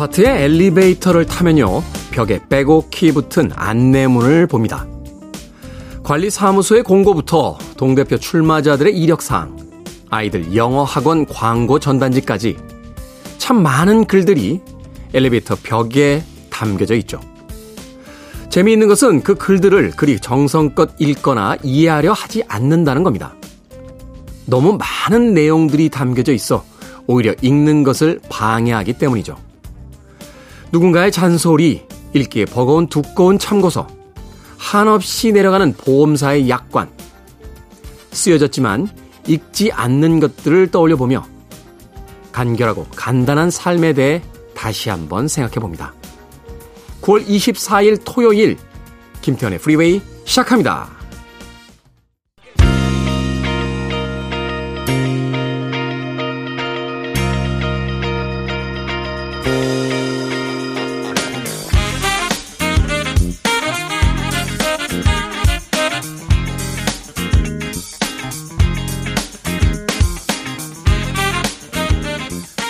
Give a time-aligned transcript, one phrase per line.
[0.00, 4.86] 아파트의 엘리베이터를 타면요, 벽에 빼곡히 붙은 안내문을 봅니다.
[6.04, 9.58] 관리사무소의 공고부터 동대표 출마자들의 이력사항,
[10.08, 12.56] 아이들 영어 학원 광고 전단지까지
[13.36, 14.62] 참 많은 글들이
[15.12, 17.20] 엘리베이터 벽에 담겨져 있죠.
[18.48, 23.34] 재미있는 것은 그 글들을 그리 정성껏 읽거나 이해하려 하지 않는다는 겁니다.
[24.46, 26.64] 너무 많은 내용들이 담겨져 있어
[27.06, 29.49] 오히려 읽는 것을 방해하기 때문이죠.
[30.72, 33.86] 누군가의 잔소리, 읽기에 버거운 두꺼운 참고서,
[34.56, 36.90] 한없이 내려가는 보험사의 약관,
[38.12, 38.88] 쓰여졌지만
[39.26, 41.24] 읽지 않는 것들을 떠올려 보며
[42.32, 44.22] 간결하고 간단한 삶에 대해
[44.54, 45.94] 다시 한번 생각해 봅니다.
[47.02, 48.56] 9월 24일 토요일
[49.22, 50.99] 김태현의 프리웨이 시작합니다.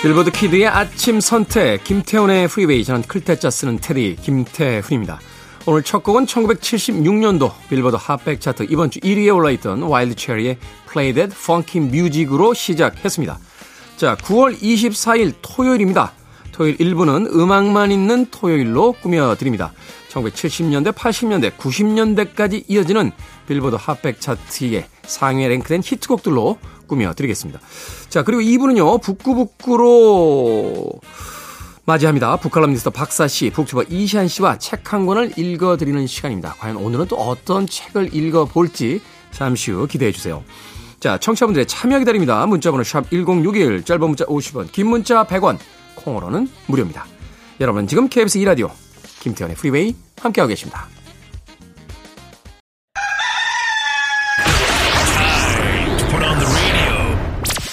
[0.03, 5.21] 빌보드 kid의 아침 선택 김태훈의 프리웨이 저는 클 태 자 쓰는 태디 김태훈입니다.
[5.67, 10.57] 오늘 첫 곡은 1976년도 빌보드 핫백 차트 이번 주 1위에 올라있던 와일드 체리의
[10.91, 13.39] Play That Funky Music으로 시작했습니다.
[13.99, 16.13] 자 9월 24일 토요일입니다.
[16.53, 19.75] 토요일 1부는 음악만 있는 토요일로 꾸며드립니다.
[20.09, 23.13] 1970년대, 80년대, 90년대까지 이어지는
[23.47, 26.59] 빌보드 핫백 차트의 상위에 랭크된 히트곡들로
[26.91, 27.61] 꾸며 드리겠습니다.
[28.09, 30.91] 자, 그리고 2부는요, 북구북구로
[31.85, 32.37] 맞이합니다.
[32.37, 36.57] 북칼럼니스트 박사 씨, 북튜버 이시안 씨와 책 한 권을 읽어드리는 시간입니다.
[36.59, 40.43] 과연 오늘은 또 어떤 책을 읽어볼지 잠시 후 기대해 주세요.
[40.99, 42.45] 자, 청취자분들의 참여 기다립니다.
[42.47, 45.59] 문자번호 샵 1061, 짧은 문자 50원, 긴 문자 100원,
[45.95, 47.07] 콩으로는 무료입니다.
[47.61, 48.71] 여러분 지금 KBS 2라디오
[49.21, 50.89] 김태훈의 프리웨이 함께하고 계십니다.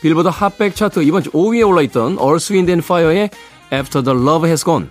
[0.00, 3.30] 빌보드 핫백 차트 이번 주 5위에 올라있던 Earth, Wind and Fire의
[3.72, 4.88] After the Love Has Gone.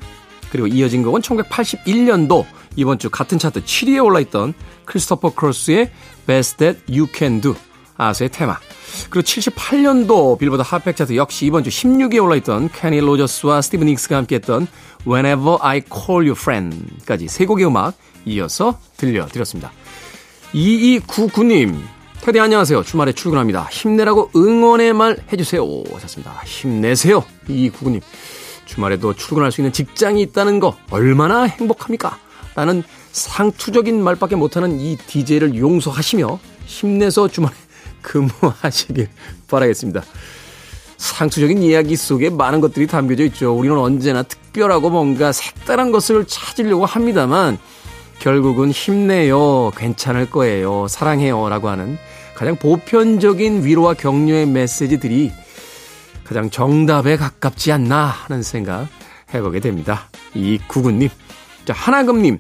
[0.52, 4.54] 그리고 이어진 곡은 1981년도 이번 주 같은 차트 7위에 올라있던
[4.86, 5.92] 크리스토퍼 크로스의
[6.28, 7.56] Best That You Can Do.
[7.98, 8.58] 아더의 테마.
[9.10, 14.68] 그리고 78년도 빌보드 핫백 차트 역시 이번 주 16위에 올라있던 케니 로저스와 스티비 닉스가 함께했던
[15.08, 19.72] Whenever I Call You Friend까지 세 곡의 음악 이어서 들려드렸습니다.
[20.54, 21.80] 2299님,
[22.22, 22.84] 테디 안녕하세요.
[22.84, 23.68] 주말에 출근합니다.
[23.72, 25.64] 힘내라고 응원의 말 해주세요.
[25.94, 26.42] 하셨습니다.
[26.46, 27.24] 힘내세요.
[27.48, 28.02] 2299님.
[28.66, 32.20] 주말에도 출근할 수 있는 직장이 있다는 거 얼마나 행복합니까?
[32.56, 37.56] 나는 상투적인 말밖에 못하는 이 DJ를 용서하시며 힘내서 주말에
[38.04, 39.08] 근무하시길
[39.48, 40.04] 바라겠습니다.
[40.98, 43.58] 상투적인 이야기 속에 많은 것들이 담겨져 있죠.
[43.58, 47.58] 우리는 언제나 특별하고 뭔가 색다른 것을 찾으려고 합니다만
[48.20, 51.98] 결국은 힘내요, 괜찮을 거예요, 사랑해요 라고 하는
[52.36, 55.32] 가장 보편적인 위로와 격려의 메시지들이
[56.24, 58.88] 가장 정답에 가깝지 않나 하는 생각
[59.34, 60.10] 해보게 됩니다.
[60.34, 61.10] 이 구구님.
[61.66, 62.40] 자, 하나금님.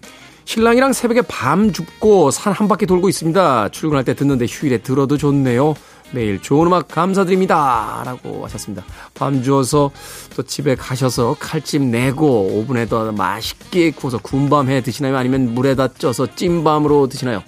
[0.54, 3.70] 신랑이랑 새벽에 밤 줍고 산 한 바퀴 돌고 있습니다.
[3.70, 5.76] 출근할 때 듣는데 휴일에 들어도 좋네요.
[6.12, 8.02] 매일 좋은 음악 감사드립니다.
[8.04, 8.84] 라고 하셨습니다.
[9.14, 9.92] 밤 주어서
[10.36, 15.18] 또 집에 가셔서 칼집 내고 오븐에다 맛있게 구워서 군밤 해 드시나요?
[15.18, 17.44] 아니면 물에다 쪄서 찐밤으로 드시나요?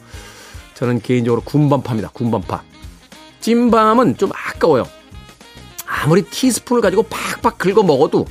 [0.75, 2.09] 저는 개인적으로 군밤파입니다.
[2.09, 2.61] 군밤파.
[3.39, 4.85] 찐밤은 좀 아까워요.
[5.87, 8.27] 아무리 티스푼을 가지고 팍팍 긁어 먹어도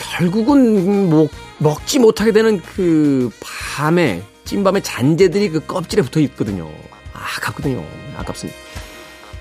[0.00, 6.70] 결국은 먹, 먹지 못하게 되는 그 밤에 찐밤의 잔재들이 그 껍질에 붙어 있거든요.
[7.12, 7.84] 아깝거든요.
[8.16, 8.58] 아깝습니다.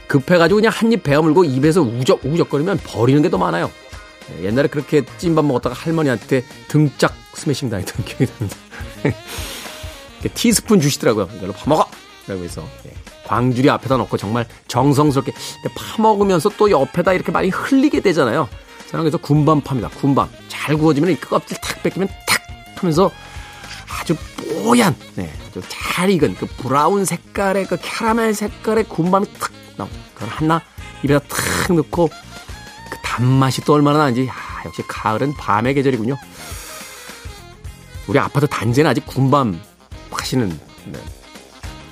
[0.07, 3.71] 급해가지고 그냥 한 입 베어물고 입에서 우적 우적거리면 버리는 게 더 많아요.
[4.39, 8.57] 예, 옛날에 그렇게 찐밥 먹었다가 할머니한테 등짝 스매싱 당했던 기억이 납니다.
[10.33, 11.29] 티스푼 주시더라고요.
[11.37, 11.87] 이걸로 파먹어!
[12.27, 12.67] 라고 해서.
[12.85, 12.91] 예,
[13.25, 15.31] 광주리 앞에다 놓고 정말 정성스럽게
[15.75, 18.49] 파먹으면서 또 옆에다 이렇게 많이 흘리게 되잖아요.
[18.89, 19.89] 저는 그래서 군밤파입니다.
[19.99, 20.27] 군밤.
[20.47, 22.41] 잘 구워지면 이 껍질 탁 뺏기면 탁
[22.77, 23.11] 하면서
[23.99, 24.15] 아주
[24.63, 29.87] 뽀얀, 네, 아주 잘 익은 그 브라운 색깔의 그 캐러멜 색깔의 군밤이 탁 나오.
[30.15, 30.61] 그걸 하나
[31.03, 32.09] 입에다 탁 넣고
[32.89, 34.27] 그 단맛이 또 얼마나 나는지.
[34.31, 36.17] 아, 역시 가을은 밤의 계절이군요.
[38.07, 39.61] 우리 아파트 단지는 아직 군밤
[40.09, 40.49] 하시는
[40.85, 40.99] 네.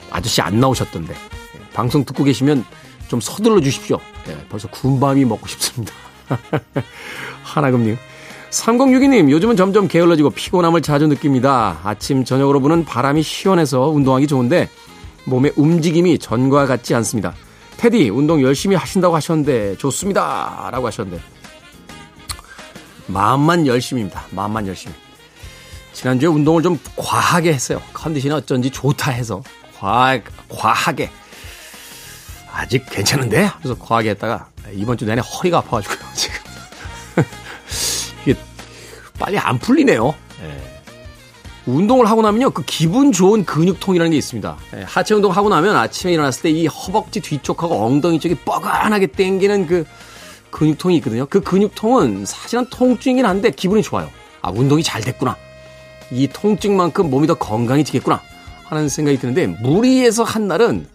[0.09, 2.65] 아저씨 안 나오셨던데 예, 방송 듣고 계시면
[3.07, 3.99] 좀 서둘러 주십시오.
[4.25, 5.94] 네, 벌써 군밤이 먹고 싶습니다.
[7.44, 7.97] 하나금님.
[8.50, 11.79] 3062님, 요즘은 점점 게을러지고 피곤함을 자주 느낍니다.
[11.83, 14.69] 아침, 저녁으로 부는 바람이 시원해서 운동하기 좋은데
[15.25, 17.33] 몸의 움직임이 전과 같지 않습니다.
[17.77, 20.69] 테디, 운동 열심히 하신다고 하셨는데 좋습니다.
[20.71, 21.21] 라고 하셨는데
[23.07, 24.23] 마음만 열심입니다.
[24.31, 24.95] 마음만 열심히.
[25.94, 27.81] 지난주에 운동을 좀 과하게 했어요.
[27.94, 29.41] 컨디션이 어쩐지 좋다 해서
[29.80, 30.19] 과,
[30.50, 31.09] 과하게
[32.51, 33.50] 아직 괜찮은데?
[33.59, 35.98] 그래서 과하게 했다가 이번 주 내내 허리가 아파가지고요.
[36.16, 36.42] 지금
[38.25, 38.36] 이게
[39.19, 40.14] 빨리 안 풀리네요.
[40.42, 40.74] 네.
[41.66, 44.58] 운동을 하고 나면요, 그 기분 좋은 근육통이라는 게 있습니다.
[44.72, 49.68] 네, 하체 운동 하고 나면 아침에 일어났을 때 이 허벅지 뒤쪽하고 엉덩이 쪽이 뻐근하게 땡기는
[49.68, 49.86] 그
[50.50, 51.25] 근육통이 있거든요.
[51.25, 54.10] 그 근육통은 사실은 통증이긴 한데 기분이 좋아요.
[54.42, 55.36] 아, 운동이 잘 됐구나.
[56.10, 58.22] 이 통증만큼 몸이 더 건강해지겠구나.
[58.64, 60.88] 하는 생각이 드는데, 무리해서 한 날은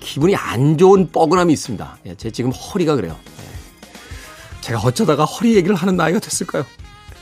[0.00, 1.98] 기분이 안 좋은 뻐근함이 있습니다.
[2.06, 3.16] 예, 제 지금 허리가 그래요.
[3.38, 4.60] 예.
[4.60, 6.64] 제가 어쩌다가 허리 얘기를 하는 나이가 됐을까요?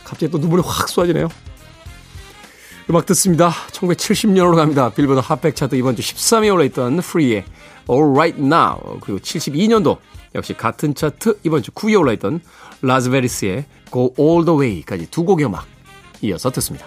[0.04, 1.28] 갑자기 또 눈물이 확 쏟아지네요.
[2.90, 3.52] 음악 듣습니다.
[3.72, 4.88] 1970년으로 갑니다.
[4.88, 7.44] 빌보드 핫백 차트 이번 주 13위에 올라있던 프리의
[7.90, 9.98] All Right Now 그리고 72년도
[10.34, 12.40] 역시 같은 차트 이번 주 9위에 올라있던
[12.80, 15.66] 라즈베리스의 Go All The Way까지 두 곡의 음악
[16.22, 16.86] 이어서 듣습니다.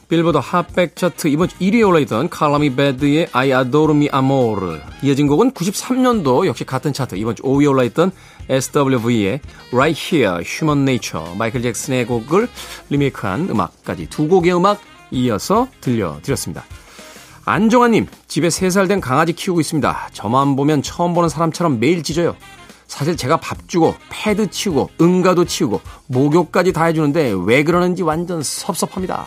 [0.11, 5.51] 빌보드 핫백 차트 이번 주 1위에 올라있던 칼라미 베드의 I Adore Me Amore 이어진 곡은
[5.51, 8.11] 93년도 역시 같은 차트 이번 주 5위에 올라있던
[8.49, 9.39] SWV의
[9.71, 12.49] Right Here Human Nature 마이클 잭슨의 곡을
[12.89, 14.81] 리메이크한 음악까지 두 곡의 음악
[15.11, 16.65] 이어서 들려드렸습니다.
[17.45, 20.09] 안정환님, 집에 3살 된 강아지 키우고 있습니다.
[20.11, 22.35] 저만 보면 처음 보는 사람처럼 매일 짖어요.
[22.87, 29.25] 사실 제가 밥 주고, 패드 치우고, 응가도 치우고, 목욕까지 다 해주는데 왜 그러는지 완전 섭섭합니다.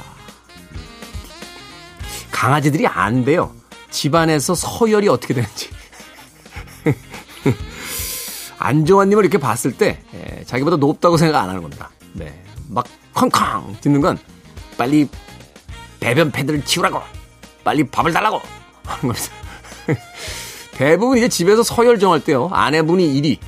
[2.35, 3.55] 강아지들이 안 돼요.
[3.91, 5.71] 집안에서 서열이 어떻게 되는지.
[8.59, 11.91] 안정환님을 이렇게 봤을 때, 예, 자기보다 높다고 생각 안 하는 겁니다.
[12.13, 12.45] 네.
[12.69, 14.19] 막 쾅쾅 짖는 건
[14.77, 15.09] 빨리
[16.01, 17.01] 배변 패드를 치우라고
[17.63, 18.43] 빨리 밥을 달라고
[18.85, 19.33] 하는 겁니다.
[20.73, 22.51] 대부분 이제 집에서 서열 정할 때요.
[22.53, 23.39] 아내분이 1위,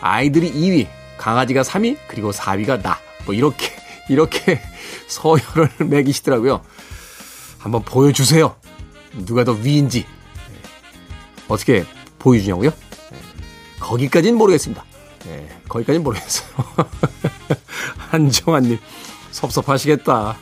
[0.00, 0.86] 아이들이 2위,
[1.18, 2.98] 강아지가 3위, 그리고 4위가 나.
[3.26, 3.70] 뭐 이렇게
[4.08, 4.62] 이렇게
[5.08, 6.62] 서열을 매기시더라고요.
[7.60, 8.56] 한번 보여주세요.
[9.26, 10.06] 누가 더 위인지.
[11.46, 11.84] 어떻게
[12.18, 12.70] 보여주냐고요?
[13.78, 14.84] 거기까지는 모르겠습니다.
[15.26, 16.48] 네, 거기까지는 모르겠어요.
[18.10, 18.78] 한정환님,
[19.30, 20.36] 섭섭하시겠다.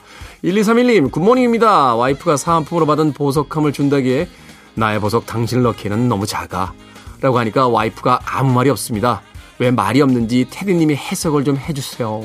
[0.45, 1.97] 1231님, 굿모닝입니다.
[1.97, 4.29] 와이프가 사은품으로 받은 보석함을 준다기에
[4.75, 6.73] 나의 보석 당신을 넣기에는 너무 작아.
[7.21, 9.23] 라고 하니까 와이프가 아무 말이 없습니다.
[9.59, 12.23] 왜 말이 없는지 테디님이 해석을 좀 해주세요.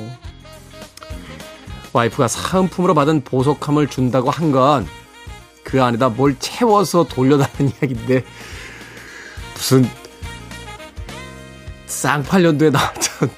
[1.94, 4.88] 와이프가 사은품으로 받은 보석함을 준다고 한 건
[5.64, 8.24] 그 안에다 뭘 채워서 돌려달라는 이야기인데
[9.54, 9.90] 무슨
[11.88, 13.30] 쌍팔년도에 나왔던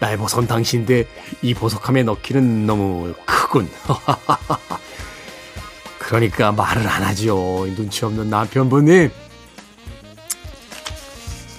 [0.00, 1.06] 나의 보석은 당신인데
[1.42, 3.70] 이 보석함에 넣기는 너무 크군.
[5.98, 7.66] 그러니까 말을 안 하죠.
[7.76, 9.10] 눈치 없는 남편분님.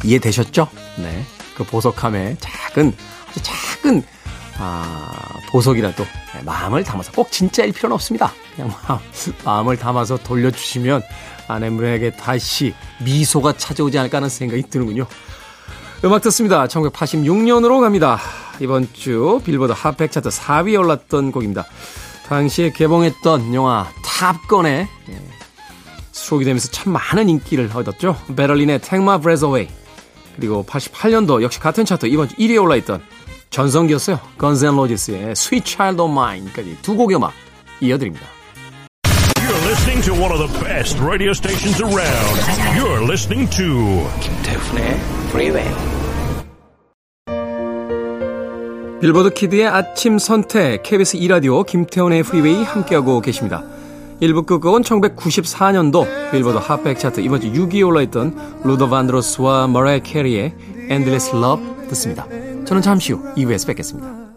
[0.04, 0.68] 이해되셨죠?
[0.98, 1.24] 네.
[1.56, 2.94] 그 보석함에 작은,
[3.30, 4.04] 아주 작은,
[4.60, 8.32] 아, 보석이라도 네, 마음을 담아서 꼭 진짜일 필요는 없습니다.
[8.56, 9.00] 그냥 마음,
[9.44, 11.02] 마음 을 담아서 돌려주시면
[11.48, 15.06] 아내분에게 다시 미소가 찾아오지 않을까 하는 생각이 드는군요.
[16.06, 16.68] 음악 듣습니다.
[16.68, 18.20] 1986년으로 갑니다.
[18.60, 21.66] 이번 주 빌보드 핫백 차트 4위에 올랐던 곡입니다.
[22.28, 25.22] 당시에 개봉했던 영화 탑건에 예,
[26.12, 28.18] 수록이 되면서 참 많은 인기를 얻었죠.
[28.36, 29.70] 베를린의 Breath Away
[30.36, 33.02] 그리고 88년도 역시 같은 차트 이번 주 1위에 올라있던
[33.54, 34.20] 전성기였어요.
[34.40, 37.32] Guns N' Roses의 Sweet Child of Mine까지 두 곡의 음악
[37.80, 38.26] 이어드립니다.
[39.38, 42.36] You're listening to one of the best radio stations around.
[42.76, 45.70] You're listening to 김태훈의 Freeway.
[49.02, 53.62] 빌보드 키드의 아침 선택 KBS 2 라디오 김태훈의 프리웨이 함께하고 계십니다.
[54.22, 60.56] 1부 끝곡은 1994년도 빌보드 핫백 차트 이번 주 6위에 올라있던 루더 반드로스와 머라이 캐리의
[60.90, 62.26] Endless Love 듣습니다.
[62.66, 64.34] 저는 잠시 후 2부에서 뵙겠습니다.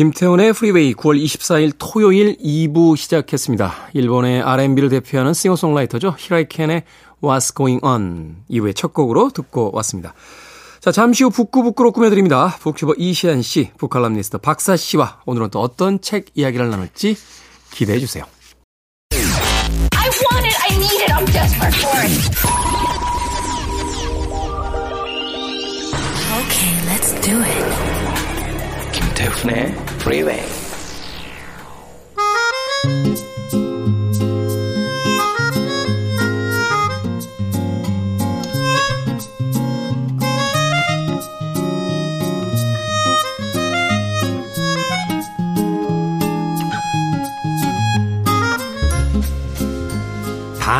[0.00, 3.90] 김태훈의 프리웨이 9월 24일 토요일 2부 시작했습니다.
[3.92, 6.14] 일본의 R&B를 대표하는 싱어송라이터죠.
[6.16, 6.84] 히라이켄의
[7.22, 10.14] What's Going On 2부의 첫 곡으로 듣고 왔습니다.
[10.80, 12.56] 자, 잠시 후 북구북구로 꾸며드립니다.
[12.60, 17.16] 북튜버 이시한 씨, 북칼럼니스트 박사 씨와 오늘은 또 어떤 책 이야기를 나눌지
[17.70, 18.24] 기대해 주세요.
[19.12, 22.10] I want it, I need it, I'm desperate for it.
[26.40, 27.64] Okay, let's do it.
[28.92, 30.59] 김태훈의 Freeway.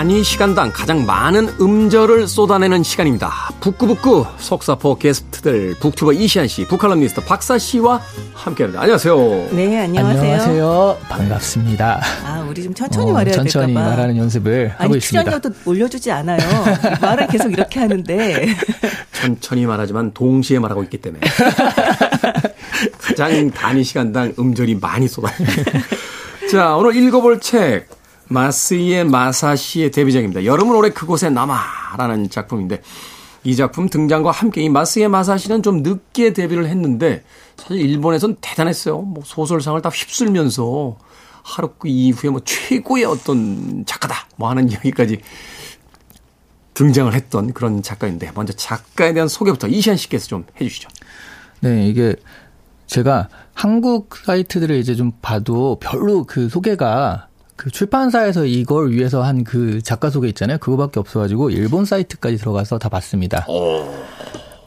[0.01, 3.51] 단위 시간당 가장 많은 음절을 쏟아내는 시간입니다.
[3.61, 8.01] 북구북구 속사포 게스트들 북튜버 이시안 씨, 북칼럼니스트 박사 씨와
[8.33, 8.81] 함께합니다.
[8.81, 9.49] 안녕하세요.
[9.51, 10.23] 네, 안녕하세요.
[10.23, 10.99] 안녕하세요.
[11.07, 12.01] 반갑습니다.
[12.25, 15.23] 아, 우리 좀 천천히 어, 말해야 될까 천천히 말하는 연습을 아니, 하고 있습니다.
[15.23, 16.39] 출연료도 올려주지 않아요.
[17.03, 18.57] 말을 계속 이렇게 하는데.
[19.13, 21.21] 천천히 말하지만 동시에 말하고 있기 때문에
[22.99, 25.73] 가장 단위 시간당 음절이 많이 쏟아집니다.
[26.51, 28.00] 자, 오늘 읽어볼 책
[28.31, 30.45] 마스이의 마사시의 데뷔작입니다.
[30.45, 32.81] 여름은 올해 그곳에 남아라는 작품인데
[33.43, 37.25] 이 작품 등장과 함께 이 마스이의 마사시는 좀 늦게 데뷔를 했는데
[37.57, 39.01] 사실 일본에선 대단했어요.
[39.01, 40.97] 뭐 소설상을 다 휩쓸면서
[41.43, 45.21] 하루쿠 그 이후에 뭐 최고의 어떤 작가다 뭐 하는 이야기까지
[46.75, 50.89] 등장을 했던 그런 작가인데 먼저 작가에 대한 소개부터 이시안 씨께서 좀 해주시죠.
[51.61, 52.15] 네, 이게
[52.87, 57.30] 제가 한국 사이트들을 이제 좀 봐도 별로 그 소개가
[57.61, 60.59] 그 출판사에서 이걸 위해서 한 그 작가 소개 있잖아요.
[60.59, 63.45] 그거밖에 없어가지고 일본 사이트까지 들어가서 다 봤습니다.
[63.49, 63.85] 오.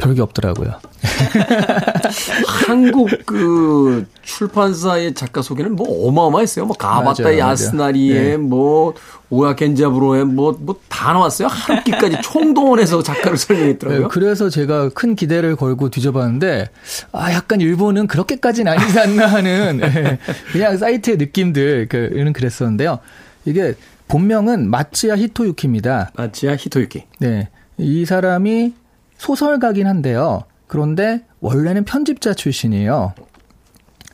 [0.03, 0.73] 별게 없더라고요.
[2.67, 6.65] 한국 그 출판사의 작가 소개는 뭐 어마어마했어요.
[6.65, 8.37] 뭐 가바타 야스나리에 네.
[8.37, 8.93] 뭐
[9.29, 11.47] 오야 겐자브로에 뭐 뭐 다 나왔어요.
[11.49, 14.01] 한 끼까지 총동원해서 작가를 설명했더라고요.
[14.03, 16.69] 네, 그래서 제가 큰 기대를 걸고 뒤져봤는데
[17.11, 20.19] 아 약간 일본은 그렇게까지는 아니지 않나 하는 네,
[20.51, 22.99] 그냥 사이트의 느낌들 그는 그랬었는데요.
[23.45, 23.73] 이게
[24.07, 26.11] 본명은 마치야 히토유키입니다.
[26.15, 27.03] 마치야 히토유키.
[27.19, 27.49] 네.
[27.77, 28.73] 이 사람이
[29.23, 30.43] 소설가긴 한데요.
[30.67, 33.13] 그런데 원래는 편집자 출신이에요.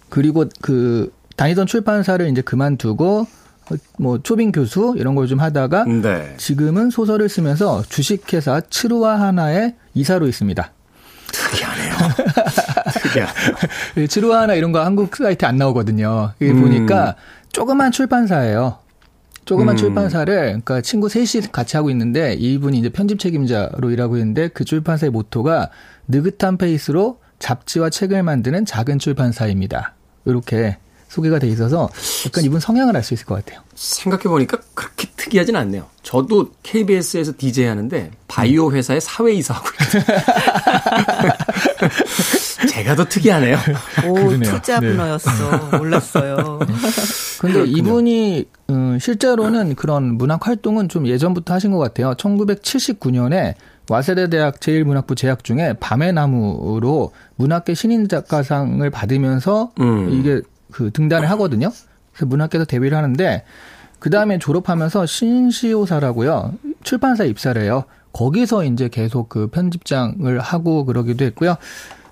[0.10, 3.26] 그리고 그 다니던 출판사를 이제 그만두고
[3.98, 6.36] 뭐 초빙 교수 이런 걸 좀 하다가 네.
[6.38, 10.72] 지금은 소설을 쓰면서 주식회사 츠루와 하나의 이사로 있습니다.
[11.32, 11.94] 특이하네요.
[13.02, 14.08] 특이하네요.
[14.08, 16.34] 츠루와 하나 이런 거 한국 사이트에 안 나오거든요.
[16.40, 16.62] 이게 음.
[16.62, 17.16] 보니까
[17.52, 18.78] 조그만 출판사예요.
[19.50, 19.78] 조그만 음.
[19.78, 25.10] 출판사를 그러니까 친구 셋이 같이 하고 있는데 이분이 이제 편집 책임자로 일하고 있는데 그 출판사의
[25.10, 25.72] 모토가
[26.08, 29.96] 느긋한 페이스로 잡지와 책을 만드는 작은 출판사입니다.
[30.26, 30.78] 이렇게
[31.08, 31.90] 소개가 돼 있어서
[32.28, 33.64] 약간 이분 성향을 알 수 있을 것 같아요.
[33.74, 35.88] 생각해 보니까 그렇게 특이하진 않네요.
[36.04, 40.04] 저도 KBS에서 DJ 하는데 바이오 회사의 사회 이사 하고 있어요.
[42.68, 43.58] 제가 더 특이하네요.
[44.08, 44.52] 오, 그러네요.
[44.52, 45.70] 투자 분야였어.
[45.72, 45.78] 네.
[45.78, 46.60] 몰랐어요.
[47.40, 52.14] 근데 이분이 음, 실제로는 그런 문학 활동은 좀 예전부터 하신 것 같아요.
[52.16, 53.54] 1979년에
[53.90, 60.10] 와세대 대학 제1문학부 재학 중에 밤의 나무로 문학계 신인 작가상을 받으면서 음.
[60.12, 61.72] 이게 그 등단을 하거든요.
[62.14, 63.44] 그래서 문학계에서 데뷔를 하는데
[63.98, 67.86] 그 다음에 졸업하면서 신시호사라고요 출판사 입사를 해요.
[68.14, 71.58] 거기서 이제 계속 그 편집장을 하고 그러기도 했고요.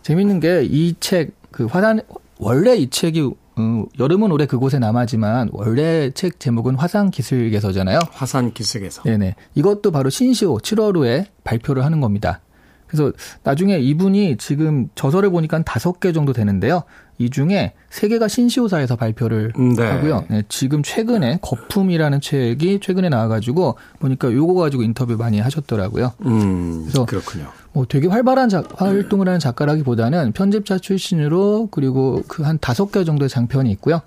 [0.08, 2.02] 재밌는 게 이 책 그 화산
[2.40, 8.00] 원래 이 책이 어, 여름은 올해 그곳에 남아지만 원래 책 제목은 화산 기슭에서잖아요.
[8.12, 9.02] 화산 기슭에서.
[9.04, 9.34] 네네.
[9.56, 12.42] 이것도 바로 신시호 7월 후에 발표를 하는 겁니다.
[12.86, 13.12] 그래서
[13.44, 16.84] 나중에 이분이 지금 저서를 보니까 다섯 개 정도 되는데요.
[17.18, 19.84] 이 중에 세 개가 신시호사에서 발표를 음, 네.
[19.84, 20.26] 하고요.
[20.30, 26.14] 네, 지금 최근에 거품이라는 책이 최근에 나와가지고 보니까 요거 가지고 인터뷰 많이 하셨더라고요.
[26.26, 27.48] 음, 그래서 그렇군요.
[27.78, 33.30] 뭐 되게 활발한 작, 활동을 하는 작가라기보다는 편집자 출신으로 그리고 그 한 다섯 개 정도의
[33.30, 34.02] 장편이 있고요.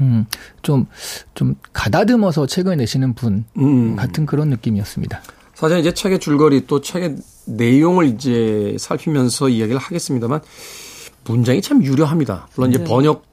[0.00, 0.26] 음,
[0.60, 0.86] 좀,
[1.34, 3.96] 좀 가다듬어서 책을 내시는 분 음.
[3.96, 5.22] 같은 그런 느낌이었습니다.
[5.54, 7.16] 사실 이제 책의 줄거리 또 책의
[7.46, 10.40] 내용을 이제 살피면서 이야기를 하겠습니다만
[11.24, 12.48] 문장이 참 유려합니다.
[12.56, 12.84] 물론 이제 네.
[12.84, 13.24] 번역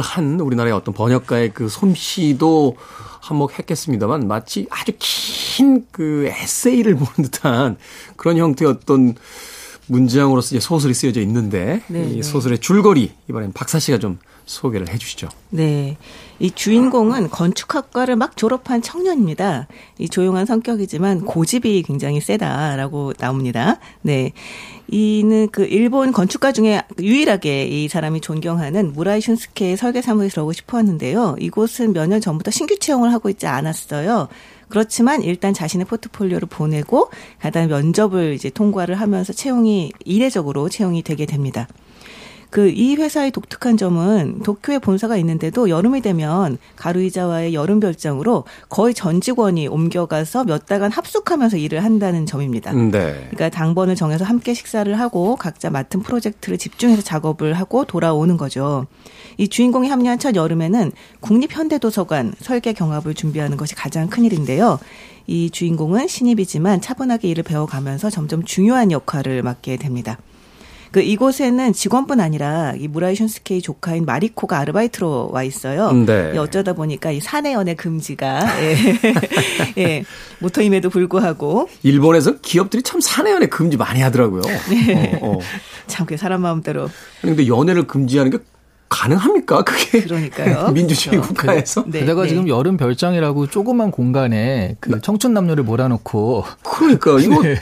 [0.00, 2.76] 한 우리나라의 어떤 번역가의 그 솜씨도
[3.20, 7.76] 한몫했겠습니다만 마치 아주 긴 그 에세이를 보는 듯한
[8.16, 9.14] 그런 형태의 어떤
[9.92, 12.22] 문장으로서 이제 소설이 쓰여져 있는데 네, 이 네.
[12.22, 15.28] 소설의 줄거리 이번엔 박사 씨가 좀 소개를 해 주시죠.
[15.50, 15.96] 네.
[16.40, 19.68] 이 주인공은 건축학과를 막 졸업한 청년입니다.
[19.98, 23.78] 이 조용한 성격이지만 고집이 굉장히 세다라고 나옵니다.
[24.00, 24.32] 네.
[24.88, 30.78] 이는 그 일본 건축가 중에 유일하게 이 사람이 존경하는 무라이 슌스케의 설계 사무실에 들어오고 싶어
[30.78, 31.36] 하는데요.
[31.38, 34.28] 이곳은 몇 년 전부터 신규 채용을 하고 있지 않았어요.
[34.72, 37.10] 그렇지만 일단 자신의 포트폴리오를 보내고
[37.40, 41.68] 가다 면접을 이제 통과를 하면서 채용이 이례적으로 채용이 되게 됩니다.
[42.52, 49.20] 그 이 회사의 독특한 점은 도쿄에 본사가 있는데도 여름이 되면 가루이자와의 여름 별장으로 거의 전
[49.20, 52.72] 직원이 옮겨가서 몇 달간 합숙하면서 일을 한다는 점입니다.
[52.72, 53.14] 음, 네.
[53.30, 58.86] 그러니까 당번을 정해서 함께 식사를 하고 각자 맡은 프로젝트를 집중해서 작업을 하고 돌아오는 거죠.
[59.38, 64.78] 이 주인공이 합류한 첫 여름에는 국립현대도서관 설계 경합을 준비하는 것이 가장 큰 일인데요.
[65.26, 70.18] 이 주인공은 신입이지만 차분하게 일을 배워가면서 점점 중요한 역할을 맡게 됩니다.
[70.92, 75.90] 그 이곳에는 직원뿐 아니라 이 무라이 슌스케이 조카인 마리코가 아르바이트로 와 있어요.
[75.92, 76.36] 네.
[76.36, 78.76] 어쩌다 보니까 이 사내 연애 금지가 예.
[79.82, 80.04] 예.
[80.40, 84.42] 모토임에도 불구하고 일본에서 기업들이 참 사내 연애 금지 많이 하더라고요.
[84.68, 85.18] 네.
[85.22, 85.38] 어, 어.
[85.88, 86.90] 참 그게 사람 마음대로.
[87.22, 88.38] 근데 연애를 금지하는 게
[88.90, 89.62] 가능합니까?
[89.64, 90.68] 그게 그러니까요.
[90.76, 91.28] 민주주의 그렇죠.
[91.34, 91.84] 국가에서.
[91.86, 92.28] 네, 게다가 네.
[92.28, 97.56] 지금 여름 별장이라고 조그만 공간에 그 청춘 남녀를 몰아놓고 그러니까 이거 네.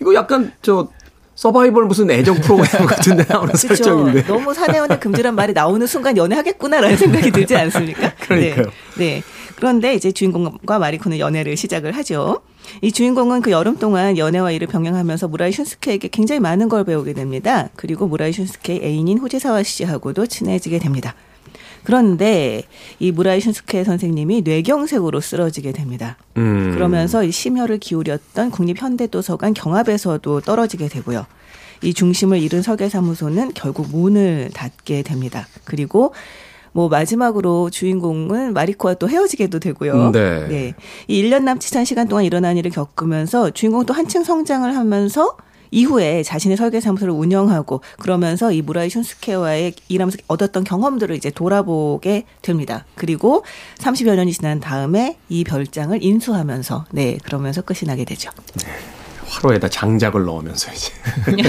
[0.00, 0.88] 이거 약간 저
[1.36, 3.68] 서바이벌 무슨 애정 프로그램 같은 데 나오는 그렇죠.
[3.68, 4.24] 설정인데.
[4.24, 8.14] 너무 사내연애 금지란 말이 나오는 순간 연애하겠구나라는 생각이 들지 않습니까?
[8.20, 8.66] 그러니까요.
[8.96, 9.04] 네.
[9.16, 9.22] 네.
[9.54, 12.42] 그런데 이제 주인공과 마리코는 연애를 시작을 하죠.
[12.82, 17.68] 이 주인공은 그 여름 동안 연애와 일을 병행하면서 무라이 슌스케에게 굉장히 많은 걸 배우게 됩니다.
[17.76, 21.14] 그리고 무라이 슌스케의 애인인 후지사와 씨하고도 친해지게 됩니다.
[21.86, 22.64] 그런데
[22.98, 26.16] 이 무라이 슌스케 선생님이 뇌경색으로 쓰러지게 됩니다.
[26.36, 26.72] 음.
[26.74, 31.26] 그러면서 이 심혈을 기울였던 국립현대도서관 경합에서도 떨어지게 되고요.
[31.82, 35.46] 이 중심을 잃은 설계사무소는 결국 문을 닫게 됩니다.
[35.64, 36.12] 그리고
[36.72, 40.10] 뭐 마지막으로 주인공은 마리코와 또 헤어지게도 되고요.
[40.10, 40.48] 네.
[40.48, 40.74] 네.
[41.06, 45.36] 이 1년 남짓한 시간 동안 일어난 일을 겪으면서 주인공도 한층 성장을 하면서
[45.70, 52.84] 이후에 자신의 설계 사무소를 운영하고 그러면서 이 무라이 슌스케와의 일하면서 얻었던 경험들을 이제 돌아보게 됩니다.
[52.94, 53.44] 그리고
[53.78, 58.30] 30여 년이 지난 다음에 이 별장을 인수하면서 네, 그러면서 끝이 나게 되죠.
[58.64, 58.72] 네.
[59.28, 60.92] 화로에다 장작을 넣으면서 이제.
[61.26, 61.42] 아니,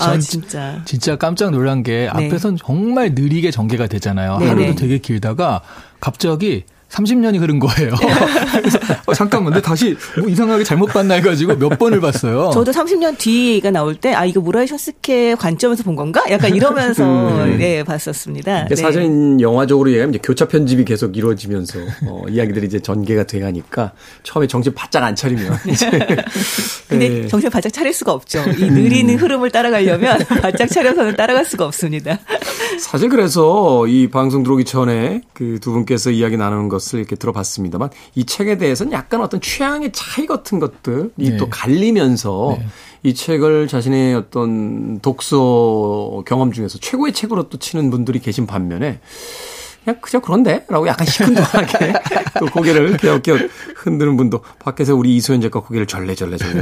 [0.00, 0.82] 아, 진짜.
[0.84, 2.26] 진짜 깜짝 놀란 게 네.
[2.28, 4.38] 앞에선 정말 느리게 전개가 되잖아요.
[4.38, 4.74] 네 하루도 네.
[4.74, 5.62] 되게 길다가
[6.00, 6.64] 갑자기
[6.96, 7.92] 30년이 흐른 거예요.
[8.56, 12.50] 그래서 어, 잠깐만, 근데 다시 뭐 이상하게 잘못 봤나 해가지고 몇 번을 봤어요.
[12.54, 16.24] 저도 30년 뒤가 나올 때, 아, 이거 무라이 셔스케 관점에서 본 건가?
[16.30, 17.04] 약간 이러면서,
[17.44, 17.58] 음.
[17.58, 18.66] 네, 봤었습니다.
[18.68, 18.76] 네.
[18.76, 24.46] 사실은 영화적으로 얘기하면 이제 교차 편집이 계속 이루어지면서, 어, 이야기들이 이제 전개가 돼 가니까, 처음에
[24.46, 25.58] 정신 바짝 안 차리면.
[25.68, 25.90] 이제.
[26.88, 27.28] 근데 네.
[27.28, 28.42] 정신 바짝 차릴 수가 없죠.
[28.58, 29.18] 이 느리는 음.
[29.18, 32.18] 흐름을 따라가려면 바짝 차려서는 따라갈 수가 없습니다.
[32.78, 38.24] 사실 그래서 이 방송 들어오기 전에 그 두 분께서 이야기 나누는 것을 이렇게 들어봤습니다만 이
[38.24, 41.36] 책에 대해서는 약간 어떤 취향의 차이 같은 것들이 네.
[41.36, 42.66] 또 갈리면서 네.
[43.02, 49.00] 이 책을 자신의 어떤 독서 경험 중에서 최고의 책으로 또 치는 분들이 계신 반면에
[49.84, 50.64] 그냥 그저 그런데?
[50.68, 51.92] 라고 약간 시큰둥하게
[52.40, 56.56] 또 고개를 갸웃갸웃 흔드는 분도 밖에서 우리 이소연 작가 고개를 절레절레 절레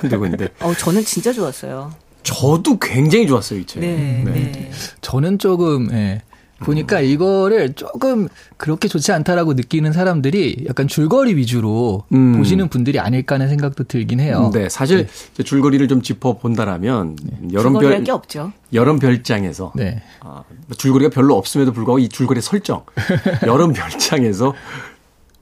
[0.00, 0.48] 흔들고 있는데.
[0.60, 1.90] 어, 저는 진짜 좋았어요.
[2.22, 3.80] 저도 굉장히 좋았어요, 이 책.
[3.80, 4.32] 네, 네.
[4.32, 4.70] 네.
[5.00, 6.22] 저는 조금, 예.
[6.60, 7.04] 보니까 음.
[7.04, 12.36] 이거를 조금 그렇게 좋지 않다라고 느끼는 사람들이 약간 줄거리 위주로 음.
[12.38, 14.50] 보시는 분들이 아닐까 하는 생각도 들긴 해요.
[14.54, 15.42] 네, 사실 네.
[15.42, 17.48] 줄거리를 좀 짚어 본다라면 네.
[17.52, 18.52] 여름별 게 없죠.
[18.72, 20.02] 여름 별장에서 네.
[20.20, 20.42] 아,
[20.76, 22.84] 줄거리가 별로 없음에도 불구하고 이 줄거리 설정
[23.46, 24.54] 여름 별장에서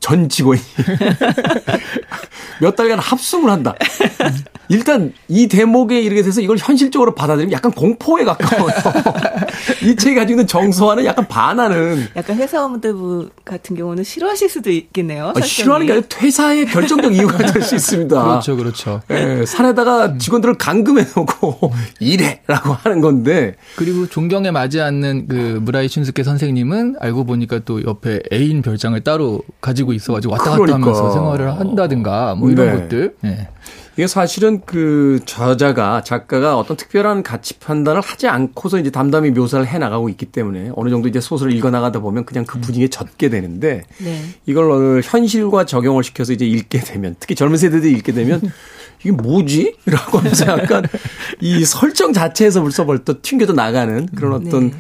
[0.04, 0.60] 전 직원이
[2.60, 3.74] 몇 달간 합숙을 한다.
[4.68, 8.74] 일단 이 대목에 이르게 돼서 이걸 현실적으로 받아들이면 약간 공포에 가까워요.
[9.82, 12.06] 이 책이 가지고 있는 정서와는 약간 반하는.
[12.16, 12.94] 약간 회사원들
[13.46, 15.32] 같은 경우는 싫어하실 수도 있겠네요.
[15.34, 18.22] 아, 싫어하는 게 아니라 퇴사의 결정적 이유가 될 수 있습니다.
[18.22, 19.00] 그렇죠, 그렇죠.
[19.10, 23.56] 예, 산에다가 직원들을 감금해 놓고 이래라고 하는 건데.
[23.76, 29.40] 그리고 존경에 맞지 않는 그 무라이 춘스케 선생님은 알고 보니까 또 옆에 애인 별장을 따로
[29.62, 30.80] 가지고 있어가지고 왔다 갔다 그러니까.
[30.80, 32.83] 하면서 생활을 한다든가 뭐 이런 네.
[32.83, 33.16] 것들.
[33.20, 33.48] 네.
[33.96, 39.78] 이게 사실은 그 저자가 작가가 어떤 특별한 가치 판단을 하지 않고서 이제 담담히 묘사를 해
[39.78, 43.85] 나가고 있기 때문에 어느 정도 이제 소설을 읽어 나가다 보면 그냥 그 분위기에 젖게 되는데
[43.98, 44.20] 네.
[44.46, 48.40] 이걸 현실과 적용을 시켜서 이제 읽게 되면 특히 젊은 세대들이 읽게 되면
[49.00, 49.76] 이게 뭐지?
[49.87, 50.85] 라고 하면서 약간
[51.40, 54.76] 이 설정 자체에서 벌써 벌써 튕겨져 나가는 그런 어떤 네.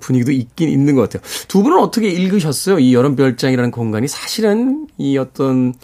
[0.00, 1.22] 분위기도 있긴 있는 것 같아요.
[1.48, 2.78] 두 분은 어떻게 읽으셨어요?
[2.78, 5.74] 이 여름별장이라는 공간이 사실은 이 어떤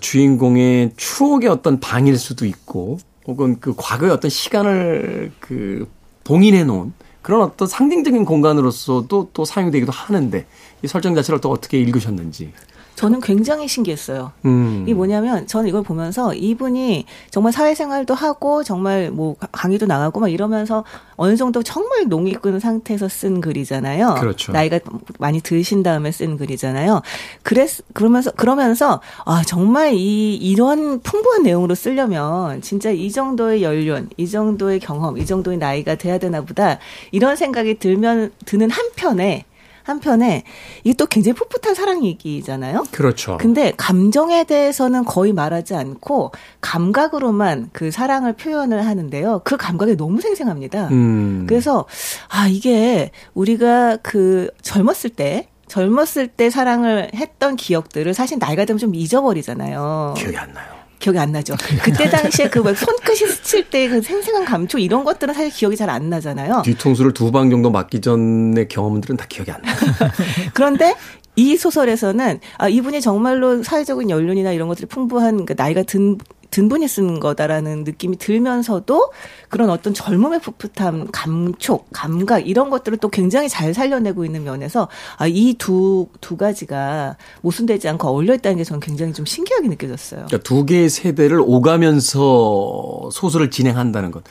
[0.00, 5.88] 주인공의 추억의 어떤 방일 수도 있고 혹은 그 과거의 어떤 시간을 그
[6.24, 10.46] 봉인해 놓은 그런 어떤 상징적인 공간으로서도 또 사용되기도 하는데
[10.82, 12.52] 이 설정 자체를 또 어떻게 읽으셨는지.
[12.94, 14.32] 저는 굉장히 신기했어요.
[14.44, 14.84] 음.
[14.86, 20.84] 이 뭐냐면 저는 이걸 보면서 이분이 정말 사회생활도 하고 정말 뭐 강의도 나가고 막 이러면서
[21.16, 24.16] 어느 정도 정말 농익은 상태에서 쓴 글이잖아요.
[24.18, 24.52] 그렇죠.
[24.52, 24.80] 나이가
[25.18, 27.02] 많이 드신 다음에 쓴 글이잖아요.
[27.42, 34.28] 그랬 그러면서 그러면서 아 정말 이 이런 풍부한 내용으로 쓰려면 진짜 이 정도의 연륜, 이
[34.28, 36.78] 정도의 경험, 이 정도의 나이가 돼야 되나 보다
[37.12, 39.44] 이런 생각이 들면 드는 한편에
[39.90, 40.44] 한편에
[40.84, 42.84] 이게 또 굉장히 풋풋한 사랑 얘기잖아요.
[42.90, 43.36] 그렇죠.
[43.38, 49.42] 근데 감정에 대해서는 거의 말하지 않고 감각으로만 그 사랑을 표현을 하는데요.
[49.44, 50.88] 그 감각이 너무 생생합니다.
[50.88, 51.44] 음.
[51.48, 51.84] 그래서
[52.28, 58.94] 아 이게 우리가 그 젊었을 때 젊었을 때 사랑을 했던 기억들을 사실 나이가 들면 좀
[58.94, 60.14] 잊어버리잖아요.
[60.16, 60.79] 기억이 안 나요.
[61.00, 61.54] 기억이 안 나죠.
[61.82, 66.08] 그때 당시에 그 손끝이 스칠 때 그 생생한 감촉 이런 것들은 사실 기억이 잘 안
[66.10, 66.62] 나잖아요.
[66.64, 69.74] 뒤통수를 두 방 정도 맞기 전의 경험들은 다 기억이 안 나요.
[70.54, 70.94] 그런데
[71.36, 76.18] 이 소설에서는 아 이분이 정말로 사회적인 연륜이나 이런 것들이 풍부한 그 나이가 든
[76.50, 79.12] 든 분이 쓴 거다라는 느낌이 들면서도
[79.48, 85.26] 그런 어떤 젊음의 풋풋함, 감촉, 감각 이런 것들을 또 굉장히 잘 살려내고 있는 면에서 아,
[85.26, 90.26] 이두두 가지가 모순되지 않고 어울려 있다는 게 저는 굉장히 좀 신기하게 느껴졌어요.
[90.26, 94.24] 그러니까 두 개의 세대를 오가면서 소설을 진행한다는 것.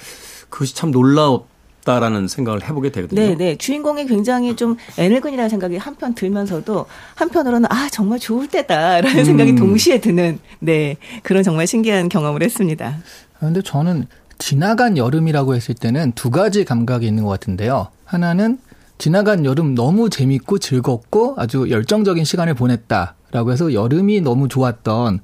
[0.50, 3.22] 그것이 참 놀라웠 다라는 생각을 해보게 되거든요.
[3.22, 3.56] 네, 네.
[3.56, 9.26] 주인공이 굉장히 좀 애늙은이라는 생각이 한편 들면서도 한편으로는 아 정말 좋을 때다라는 음.
[9.26, 12.98] 생각이 동시에 드는 네 그런 정말 신기한 경험을 했습니다.
[13.38, 17.88] 그런데 저는 지나간 여름이라고 했을 때는 두 가지 감각이 있는 것 같은데요.
[18.06, 18.58] 하나는
[18.98, 25.22] 지나간 여름 너무 재밌고 즐겁고 아주 열정적인 시간을 보냈다라고 해서 여름이 너무 좋았던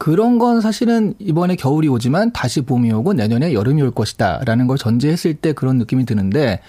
[0.00, 5.34] 그런 건 사실은 이번에 겨울이 오지만 다시 봄이 오고 내년에 여름이 올 것이다라는 걸 전제했을
[5.34, 6.60] 때 그런 느낌이 드는데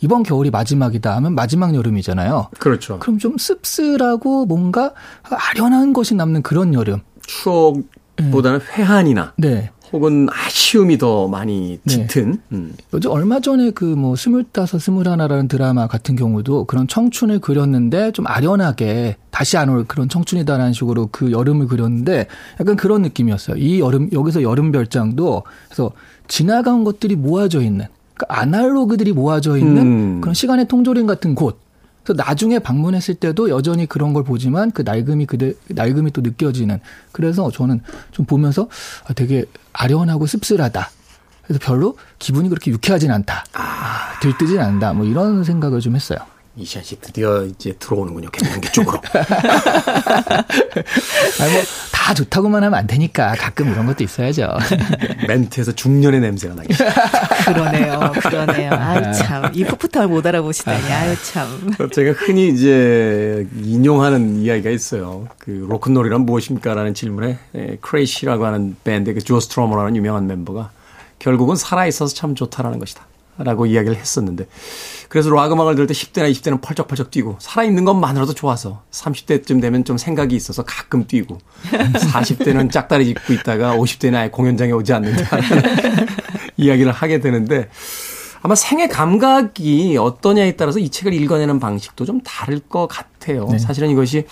[0.00, 2.48] 이번 겨울이 마지막이다 하면 마지막 여름이잖아요.
[2.58, 2.98] 그렇죠.
[2.98, 7.02] 그럼 좀 씁쓸하고 뭔가 아련한 것이 남는 그런 여름.
[7.26, 8.64] 추억보다는 네.
[8.78, 9.70] 회한이나 네.
[9.92, 12.06] 혹은 아쉬움이 더 많이 네.
[12.06, 12.32] 짙은.
[12.32, 12.38] 네.
[12.52, 12.74] 음.
[12.92, 19.16] 요즘 얼마 전에 그 뭐 스물다섯, 스물하나라는 드라마 같은 경우도 그런 청춘을 그렸는데 좀 아련하게
[19.30, 22.26] 다시 안 올 그런 청춘이다라는 식으로 그 여름을 그렸는데
[22.60, 23.56] 약간 그런 느낌이었어요.
[23.56, 25.92] 이 여름 여기서 여름 별장도 그래서
[26.28, 30.20] 지나간 것들이 모아져 있는 그러니까 아날로그들이 모아져 있는 음.
[30.20, 31.58] 그런 시간의 통조림 같은 곳.
[32.02, 36.80] 그래서 나중에 방문했을 때도 여전히 그런 걸 보지만 그 낡음이 그대 낡음이 또 느껴지는.
[37.12, 37.80] 그래서 저는
[38.12, 38.68] 좀 보면서
[39.06, 39.44] 아, 되게
[39.78, 40.90] 아련하고 씁쓸하다.
[41.44, 43.44] 그래서 별로 기분이 그렇게 유쾌하진 않다.
[43.54, 44.18] 아.
[44.20, 44.92] 들뜨진 않다.
[44.92, 46.18] 뭐 이런 생각을 좀 했어요.
[46.58, 48.30] 이시안 씨 드디어 이제 들어오는군요.
[48.30, 49.00] 개명기 쪽으로.
[51.40, 51.62] 아니 뭐
[52.08, 54.48] 다 좋다고만 하면 안 되니까 가끔 이런 것도 있어야죠.
[55.28, 56.68] 멘트에서 중년의 냄새가 나게.
[57.44, 58.12] 그러네요.
[58.22, 58.72] 그러네요.
[58.72, 59.50] 아유 참.
[59.52, 60.90] 이 풋풋함을 못 알아보시다니.
[60.90, 61.46] 아유 참.
[61.92, 65.28] 제가 흔히 이제 인용하는 이야기가 있어요.
[65.36, 67.38] 그 로큰롤이란 무엇입니까라는 질문에
[67.82, 70.70] 클래시라고 하는 밴드 그 조 스트러머라는 유명한 멤버가
[71.18, 73.06] 결국은 살아 있어서 참 좋다라는 것이다.
[73.38, 74.46] 라고 이야기를 했었는데
[75.08, 79.96] 그래서 락 음악을 들을 때 10대나 20대는 펄쩍펄쩍 뛰고 살아있는 것만으로도 좋아서 30대쯤 되면 좀
[79.96, 81.38] 생각이 있어서 가끔 뛰고
[81.70, 85.44] 40대는 짝다리 짚고 있다가 50대는 아예 공연장에 오지 않는다는
[86.58, 87.68] 이야기를 하게 되는데
[88.42, 93.46] 아마 생애 감각이 어떠냐에 따라서 이 책을 읽어내는 방식도 좀 다를 것 같아요.
[93.50, 93.58] 네.
[93.58, 94.26] 사실은 이것이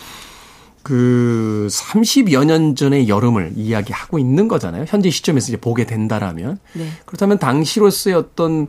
[0.83, 4.85] 그 30여 년 전의 여름을 이야기하고 있는 거잖아요.
[4.87, 6.59] 현재 시점에서 이제 보게 된다라면.
[6.75, 6.89] 네.
[7.05, 8.69] 그렇다면 당시로서의 어떤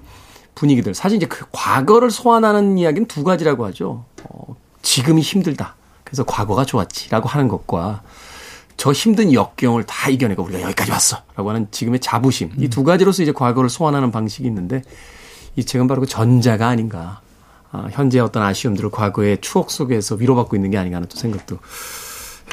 [0.57, 0.93] 분위기들.
[0.95, 4.05] 사실 이제 그 과거를 소환하는 이야기는 두 가지라고 하죠.
[4.23, 5.75] 어, 지금이 힘들다.
[6.03, 8.01] 그래서 과거가 좋았지라고 하는 것과
[8.75, 11.17] 저 힘든 역경을 다 이겨내고 우리가 여기까지 왔어.
[11.35, 12.53] 라고 하는 지금의 자부심.
[12.57, 14.81] 이 두 가지로서 이제 과거를 소환하는 방식이 있는데
[15.55, 17.21] 이 책은 바로 그 전자가 아닌가.
[17.71, 21.57] 아, 현재의 어떤 아쉬움들을 과거의 추억 속에서 위로받고 있는 게 아닌가 하는 또 생각도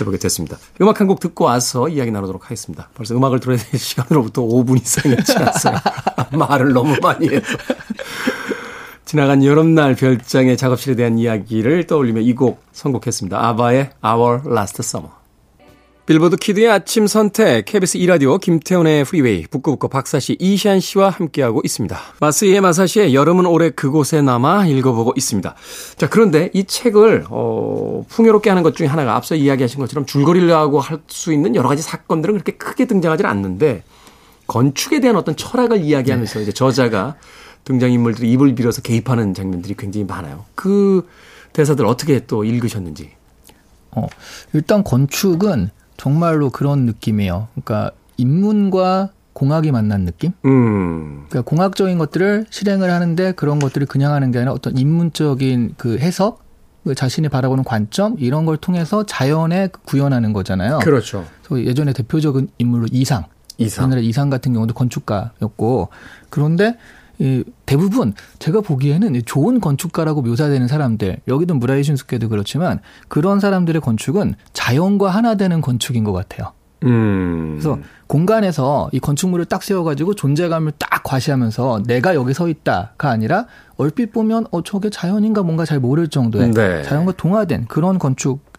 [0.01, 0.59] 해보게 됐습니다.
[0.81, 2.89] 음악 한 곡 듣고 와서 이야기 나누도록 하겠습니다.
[2.95, 5.77] 벌써 음악을 들어야 될 시간으로부터 5분 이상이 지났어요.
[6.33, 7.45] 말을 너무 많이 해서.
[9.05, 13.39] 지나간 여름날 별장의 작업실에 대한 이야기를 떠올리며 이 곡 선곡했습니다.
[13.49, 15.13] 아바의 Our Last Summer.
[16.07, 21.99] 빌보드 키드의 아침 선택, KBS 2라디오 김태훈의 프리웨이, 북구북구 박사씨, 이시한 씨와 함께하고 있습니다.
[22.21, 25.55] 마쓰이에 마사시의 여름은 올해 그곳에 남아 읽어보고 있습니다.
[25.97, 31.01] 자, 그런데 이 책을, 어, 풍요롭게 하는 것 중에 하나가 앞서 이야기하신 것처럼 줄거리라고 할
[31.09, 33.83] 수 있는 여러 가지 사건들은 그렇게 크게 등장하지 않는데,
[34.47, 36.43] 건축에 대한 어떤 철학을 이야기하면서 네.
[36.43, 37.17] 이제 저자가
[37.65, 40.45] 등장인물들의 입을 빌어서 개입하는 장면들이 굉장히 많아요.
[40.55, 41.09] 그
[41.55, 43.13] 대사들 어떻게 또 읽으셨는지.
[43.93, 44.07] 어,
[44.53, 47.49] 일단 건축은 정말로 그런 느낌이에요.
[47.53, 50.33] 그러니까 인문과 공학이 만난 느낌?
[50.45, 51.27] 음.
[51.29, 56.45] 그러니까 공학적인 것들을 실행을 하는데 그런 것들을 그냥 하는 게 아니라 어떤 인문적인 그 해석,
[56.85, 60.79] 그 자신이 바라보는 관점 이런 걸 통해서 자연에 구현하는 거잖아요.
[60.81, 61.27] 그렇죠.
[61.43, 63.25] 그래서 예전에 대표적인 인물로 이상,
[63.59, 63.87] 이상.
[63.87, 65.89] 옛날에 이상 같은 경우도 건축가였고
[66.31, 67.04] 그런데 이
[67.67, 75.11] 대부분 제가 보기에는 좋은 건축가라고 묘사되는 사람들 여기도 무라이 슌스케도 그렇지만 그런 사람들의 건축은 자연과
[75.11, 76.53] 하나 되는 건축인 것 같아요.
[76.85, 77.53] 음.
[77.53, 83.47] 그래서 공간에서 이 건축물을 딱 세워가지고 존재감을 딱 과시하면서 내가 여기 서 있다가 아니라
[83.77, 86.83] 얼핏 보면 어 저게 자연인가 뭔가 잘 모를 정도의 네.
[86.83, 87.99] 자연과 동화된 그런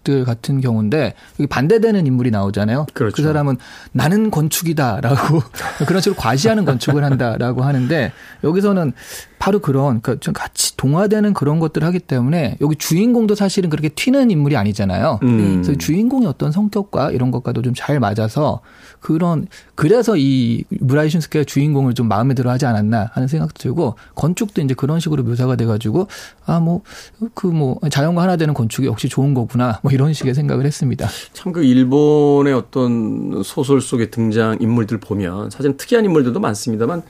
[0.05, 2.85] 건축 들 같은 경우인데 여기 반대되는 인물이 나오잖아요.
[2.93, 3.15] 그렇죠.
[3.15, 3.57] 그 사람은
[3.91, 5.41] 나는 건축이다라고
[5.87, 8.13] 그런 식으로 과시하는 건축을 한다라고 하는데
[8.43, 8.93] 여기서는
[9.39, 14.31] 바로 그런 그러니까 좀 같이 동화되는 그런 것들을 하기 때문에 여기 주인공도 사실은 그렇게 튀는
[14.31, 15.19] 인물이 아니잖아요.
[15.23, 15.61] 음.
[15.61, 18.61] 그래서 주인공의 어떤 성격과 이런 것과도 좀 잘 맞아서
[19.01, 24.73] 그런 그래서 이 무라이신스키가 주인공을 좀 마음에 들어 하지 않았나 하는 생각도 들고 건축도 이제
[24.73, 26.07] 그런 식으로 묘사가 돼 가지고
[26.45, 26.81] 아 뭐
[27.19, 29.79] 그뭐 그 뭐 자연과 하나 되는 건축이 역시 좋은 거구나.
[29.83, 31.07] 뭐 이런 식의 생각을 했습니다.
[31.33, 37.03] 참 그 일본의 어떤 소설 속의 등장 인물들 보면 사실 특이한 인물들도 많습니다만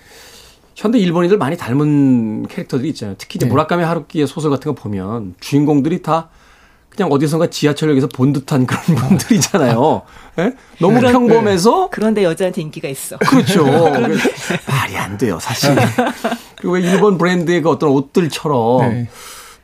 [0.75, 3.15] 현대 일본인들 많이 닮은 캐릭터들이 있잖아요.
[3.17, 3.49] 특히 이제 네.
[3.49, 6.29] 무라카미 하루키의 소설 같은 거 보면 주인공들이 다
[6.89, 10.01] 그냥 어디선가 지하철역에서 본 듯한 그런 분들이잖아요.
[10.37, 10.53] 네?
[10.79, 13.17] 너무 그런, 평범해서 그런데 여자한테 인기가 있어.
[13.17, 13.65] 그렇죠.
[14.67, 15.75] 말이 안 돼요, 사실.
[16.57, 19.09] 그리고 일본 브랜드의 그 어떤 옷들처럼 네.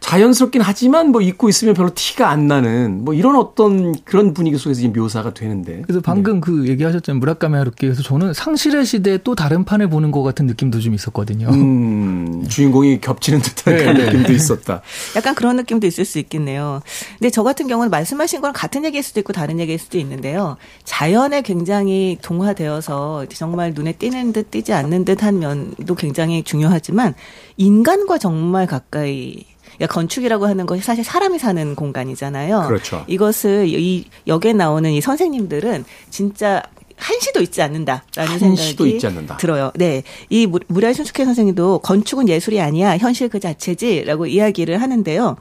[0.01, 4.85] 자연스럽긴 하지만 뭐 입고 있으면 별로 티가 안 나는 뭐 이런 어떤 그런 분위기 속에서
[4.89, 5.83] 묘사가 되는데.
[5.83, 6.41] 그래서 방금 네.
[6.41, 7.19] 그 얘기하셨잖아요.
[7.19, 11.47] 무라카미 하루키에서 저는 상실의 시대에 또 다른 판을 보는 것 같은 느낌도 좀 있었거든요.
[11.49, 14.05] 음, 주인공이 겹치는 듯한 네, 그런 네.
[14.05, 14.81] 느낌도 있었다.
[15.15, 16.81] 약간 그런 느낌도 있을 수 있겠네요.
[17.19, 20.57] 근데 저 같은 경우는 말씀하신 거랑 같은 얘기일 수도 있고 다른 얘기일 수도 있는데요.
[20.83, 27.13] 자연에 굉장히 동화되어서 정말 눈에 띄는 듯 띄지 않는 듯한 면도 굉장히 중요하지만
[27.55, 29.50] 인간과 정말 가까이
[29.81, 32.65] 그러니까 건축이라고 하는 것이 사실 사람이 사는 공간이잖아요.
[32.67, 33.03] 그렇죠.
[33.07, 36.61] 이것을 이 역에 나오는 이 선생님들은 진짜
[36.97, 39.37] 한시도 있지 않는다라는 생각이 있지 않는다.
[39.37, 39.71] 들어요.
[39.73, 40.03] 네.
[40.29, 42.95] 이 무라이 순숙해 선생님도 건축은 예술이 아니야.
[42.97, 45.37] 현실 그 자체지라고 이야기를 하는데요.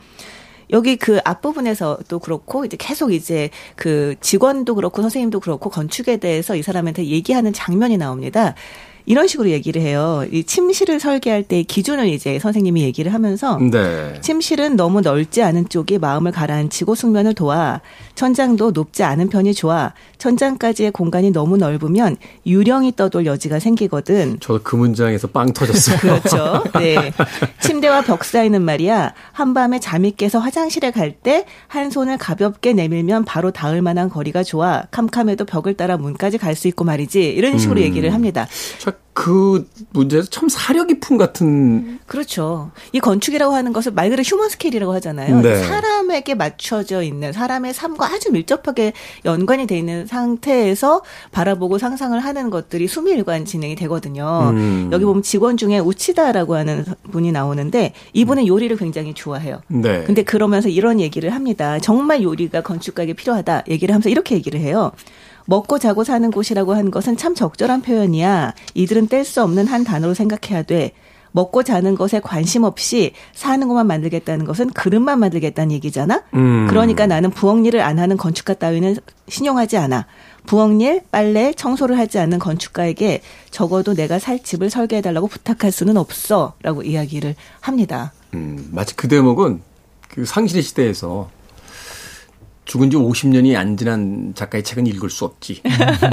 [0.70, 6.62] 여기 그 앞부분에서도 그렇고 이제 계속 이제 그 직원도 그렇고 선생님도 그렇고 건축에 대해서 이
[6.62, 8.54] 사람한테 얘기하는 장면이 나옵니다.
[9.06, 10.24] 이런 식으로 얘기를 해요.
[10.30, 14.14] 이 침실을 설계할 때 기준을 이제 선생님이 얘기를 하면서 네.
[14.20, 17.80] 침실은 너무 넓지 않은 쪽이 마음을 가라앉히고 숙면을 도와
[18.14, 24.38] 천장도 높지 않은 편이 좋아 천장까지의 공간이 너무 넓으면 유령이 떠돌 여지가 생기거든.
[24.40, 25.96] 저도 그 문장에서 빵 터졌어요.
[26.00, 26.64] 그렇죠.
[26.78, 27.12] 네.
[27.60, 33.50] 침대와 벽 사이는 말이야 한밤에 잠이 깨서 화장실에 갈 때 한 손을 가볍게 내밀면 바로
[33.50, 37.84] 닿을 만한 거리가 좋아 캄캄해도 벽을 따라 문까지 갈 수 있고 말이지 이런 식으로 음.
[37.84, 38.46] 얘기를 합니다.
[39.12, 41.98] 그 문제에서 참 사려 깊은 같은.
[42.06, 42.70] 그렇죠.
[42.92, 45.40] 이 건축이라고 하는 것을 말 그대로 휴먼 스케일이라고 하잖아요.
[45.42, 45.62] 네.
[45.62, 48.92] 사람에게 맞춰져 있는 사람의 삶과 아주 밀접하게
[49.24, 54.52] 연관이 돼 있는 상태에서 바라보고 상상을 하는 것들이 수밀관 진행이 되거든요.
[54.54, 54.88] 음.
[54.92, 59.60] 여기 보면 직원 중에 우치다라고 하는 분이 나오는데 이분은 요리를 굉장히 좋아해요.
[59.68, 60.04] 네.
[60.04, 61.78] 근데 그러면서 이런 얘기를 합니다.
[61.80, 64.92] 정말 요리가 건축가에게 필요하다 얘기를 하면서 이렇게 얘기를 해요.
[65.46, 68.54] 먹고 자고 사는 곳이라고 하는 것은 참 적절한 표현이야.
[68.74, 70.92] 이들은 뗄 수 없는 한 단어로 생각해야 돼.
[71.32, 76.24] 먹고 자는 것에 관심 없이 사는 것만 만들겠다는 것은 그릇만 만들겠다는 얘기잖아.
[76.34, 76.66] 음.
[76.68, 78.96] 그러니까 나는 부엌 일을 안 하는 건축가 따위는
[79.28, 80.06] 신용하지 않아.
[80.46, 86.82] 부엌 일, 빨래, 청소를 하지 않는 건축가에게 적어도 내가 살 집을 설계해달라고 부탁할 수는 없어라고
[86.82, 88.12] 이야기를 합니다.
[88.34, 89.60] 음, 마치 그 대목은
[90.08, 91.30] 그 상실의 시대에서
[92.64, 95.62] 죽은 지 50년이 안 지난 작가의 책은 읽을 수 없지.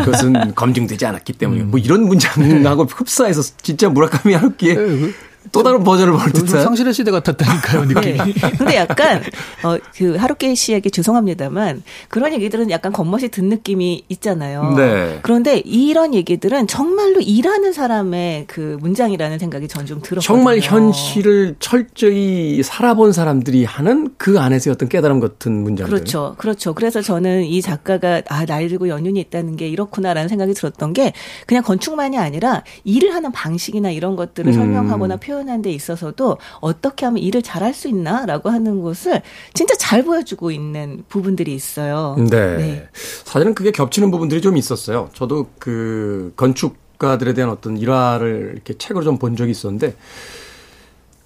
[0.04, 1.64] 그것은 검증되지 않았기 때문에.
[1.64, 5.14] 뭐 이런 문장하고 흡사해서 진짜 무라카미 하루키에 네, 그
[5.52, 8.18] 또 다른 버전을 볼 듯한 상실의 시대 같았다니까요 느낌이.
[8.34, 8.52] 네.
[8.58, 9.24] 근데 약간
[9.64, 14.76] 어그 하루키 씨에게 죄송합니다만 그런 얘기들은 약간 겉멋이 든 느낌이 있잖아요.
[14.78, 15.20] 네.
[15.24, 20.20] 그런데 이런 얘기들은 정말로 일하는 사람의 그 문장이라는 생각이 전 좀 들었거든요.
[20.22, 25.94] 정말 현실을 철저히 살아본 사람들이 하는 그 안에서의 어떤 깨달음 같은 문장들.
[25.94, 26.74] 그렇죠, 그렇죠.
[26.74, 31.14] 그래서 저는 이 작가가 아 나이 들고 연륜이 있다는 게 이렇구나라는 생각이 들었던 게
[31.46, 34.54] 그냥 건축만이 아니라 일을 하는 방식이나 이런 것들을 음.
[34.54, 39.22] 설명하거나 표현 표현하는 데 있어서도 어떻게 하면 일을 잘할 수 있나라고 하는 것을
[39.54, 42.16] 진짜 잘 보여주고 있는 부분들이 있어요.
[42.18, 42.58] 네.
[42.58, 42.90] 네.
[43.24, 45.10] 사실은 그게 겹치는 부분들이 좀 있었어요.
[45.14, 49.96] 저도 그 건축가들에 대한 어떤 일화를 이렇게 책으로 좀 본 적이 있었는데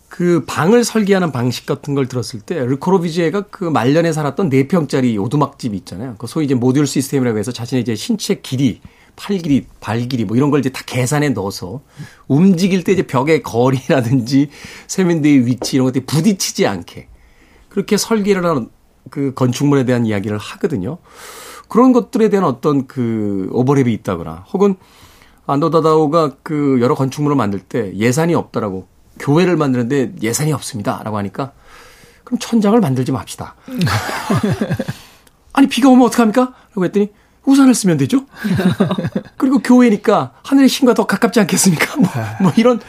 [0.08, 6.15] 그 방을 설계하는 방식 같은 걸 들었을 때 르코로비제가 그 말년에 살았던 4평짜리 오두막집이 있잖아요.
[6.17, 8.82] 그 소위 이제 모듈 시스템이라고 해서 자신의 이제 신체 길이,
[9.15, 11.82] 팔 길이, 발 길이 뭐 이런 걸 이제 다 계산해 넣어서
[12.28, 14.50] 움직일 때 이제 벽의 거리라든지
[14.88, 17.08] 세면대의 위치 이런 것들이 부딪히지 않게
[17.69, 18.69] 그렇게 설계를 하는
[19.10, 20.97] 그 건축물에 대한 이야기를 하거든요.
[21.67, 24.76] 그런 것들에 대한 어떤 그 오버랩이 있다거나 혹은
[25.47, 28.88] 안도다다오가 그 여러 건축물을 만들 때 예산이 없다라고
[29.19, 31.54] 교회를 만드는데 예산이 없습니다라고 하니까
[32.24, 33.56] 그럼 천장을 만들지 맙시다.
[35.54, 36.54] 아니 비가 오면 어떡합니까?
[36.69, 37.12] 라고 했더니
[37.46, 38.26] 우산을 쓰면 되죠.
[39.38, 41.98] 그리고 교회니까 하늘의 신과 더 가깝지 않겠습니까?
[41.98, 42.10] 뭐,
[42.42, 42.80] 뭐 이런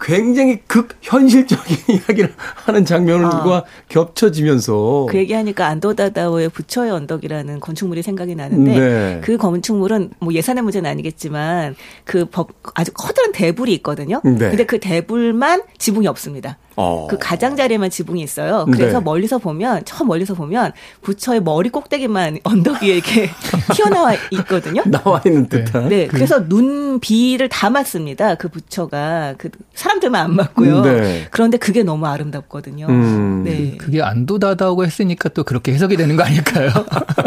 [0.00, 3.64] 굉장히 극현실적인 이야기를 하는 장면과 아.
[3.88, 9.20] 겹쳐지면서 그 얘기하니까 안도다다오의 부처의 언덕이라는 건축물이 생각이 나는데 네.
[9.22, 12.26] 그 건축물은 뭐 예산의 문제는 아니겠지만 그
[12.74, 14.20] 아주 커다란 대불이 있거든요.
[14.24, 14.38] 네.
[14.38, 16.58] 근데 그 대불만 지붕이 없습니다.
[16.76, 17.06] 어.
[17.08, 18.64] 그 가장자리에만 지붕이 있어요.
[18.72, 19.04] 그래서 네.
[19.04, 23.28] 멀리서 보면 저 멀리서 보면 부처의 머리 꼭대기만 언덕 위에 이렇게
[23.74, 24.82] 튀어나와 있거든요.
[24.86, 25.88] 나와 있는 듯한.
[25.88, 26.16] 네, 그.
[26.16, 28.36] 그래서 눈 비를 담았습니다.
[28.36, 29.50] 그 부처가 그
[29.90, 30.82] 사람들만 안 맞고요.
[30.82, 31.26] 네.
[31.30, 32.86] 그런데 그게 너무 아름답거든요.
[32.86, 33.42] 음.
[33.44, 33.76] 네.
[33.76, 36.70] 그, 그게 안도다다고 했으니까 또 그렇게 해석이 되는 거 아닐까요?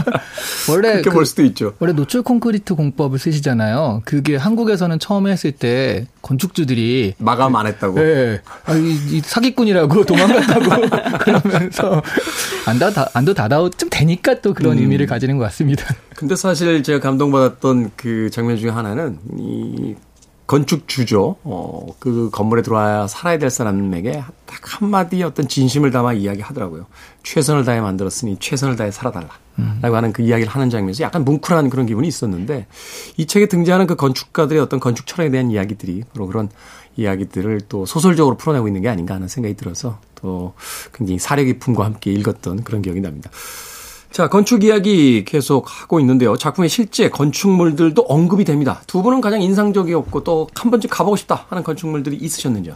[0.69, 1.73] 원래 그렇게 그, 볼 수도 있죠.
[1.79, 4.01] 원래 노출 콘크리트 공법을 쓰시잖아요.
[4.05, 7.95] 그게 한국에서는 처음에 했을 때 건축주들이 마감 안 했다고.
[7.95, 8.41] 네.
[8.65, 12.01] 아, 이, 이 사기꾼이라고 도망갔다고 그러면서
[12.65, 14.83] 안도 다 안도 다다오 좀 되니까 또 그런 음.
[14.83, 15.85] 의미를 가지는 것 같습니다.
[16.15, 19.95] 근데 사실 제가 감동받았던 그 장면 중에 하나는 이
[20.53, 21.37] 건축주죠.
[21.43, 26.85] 어, 그 건물에 들어와야 살아야 될 사람에게 딱 한마디 어떤 진심을 담아 이야기 하더라고요.
[27.23, 29.29] 최선을 다해 만들었으니 최선을 다해 살아달라.
[29.57, 29.79] 음.
[29.81, 32.67] 라고 하는 그 이야기를 하는 장면에서 약간 뭉클한 그런 기분이 있었는데
[33.17, 36.49] 이 책에 등장하는 그 건축가들의 어떤 건축 철학에 대한 이야기들이 바로 그런
[36.97, 40.53] 이야기들을 또 소설적으로 풀어내고 있는 게 아닌가 하는 생각이 들어서 또
[40.93, 43.31] 굉장히 사려 깊음과 함께 읽었던 그런 기억이 납니다.
[44.13, 46.37] 자, 건축 이야기 계속 하고 있는데요.
[46.37, 48.81] 작품의 실제 건축물들도 언급이 됩니다.
[48.85, 52.75] 두 분은 가장 인상적이었고 또 한 번쯤 가보고 싶다 하는 건축물들이 있으셨는지요?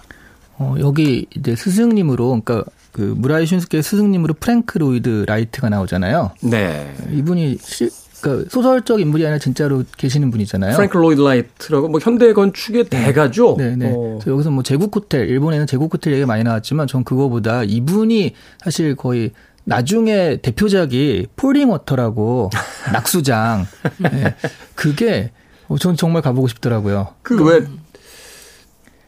[0.57, 6.31] 어, 여기 이제 스승님으로, 그러니까 그 무라이 슌스케 스승님으로 프랭크 로이드 라이트가 나오잖아요.
[6.41, 6.91] 네.
[7.13, 7.87] 이분이 시,
[8.21, 10.75] 그러니까 소설적 인물이 아니라 진짜로 계시는 분이잖아요.
[10.75, 13.05] 프랭크 로이드 라이트라고 뭐 현대 건축의 네.
[13.05, 13.55] 대가죠.
[13.59, 13.93] 네, 네.
[13.95, 14.17] 어.
[14.25, 19.31] 여기서 뭐 제국 호텔, 일본에는 제국 호텔 얘기가 많이 나왔지만 전 그거보다 이분이 사실 거의
[19.67, 22.49] 나중에 대표작이 Fallingwater라고
[22.93, 23.67] 낙수장.
[23.97, 24.33] 네.
[24.75, 25.31] 그게
[25.67, 27.09] 어, 전 정말 가보고 싶더라고요.
[27.21, 27.65] 그 왜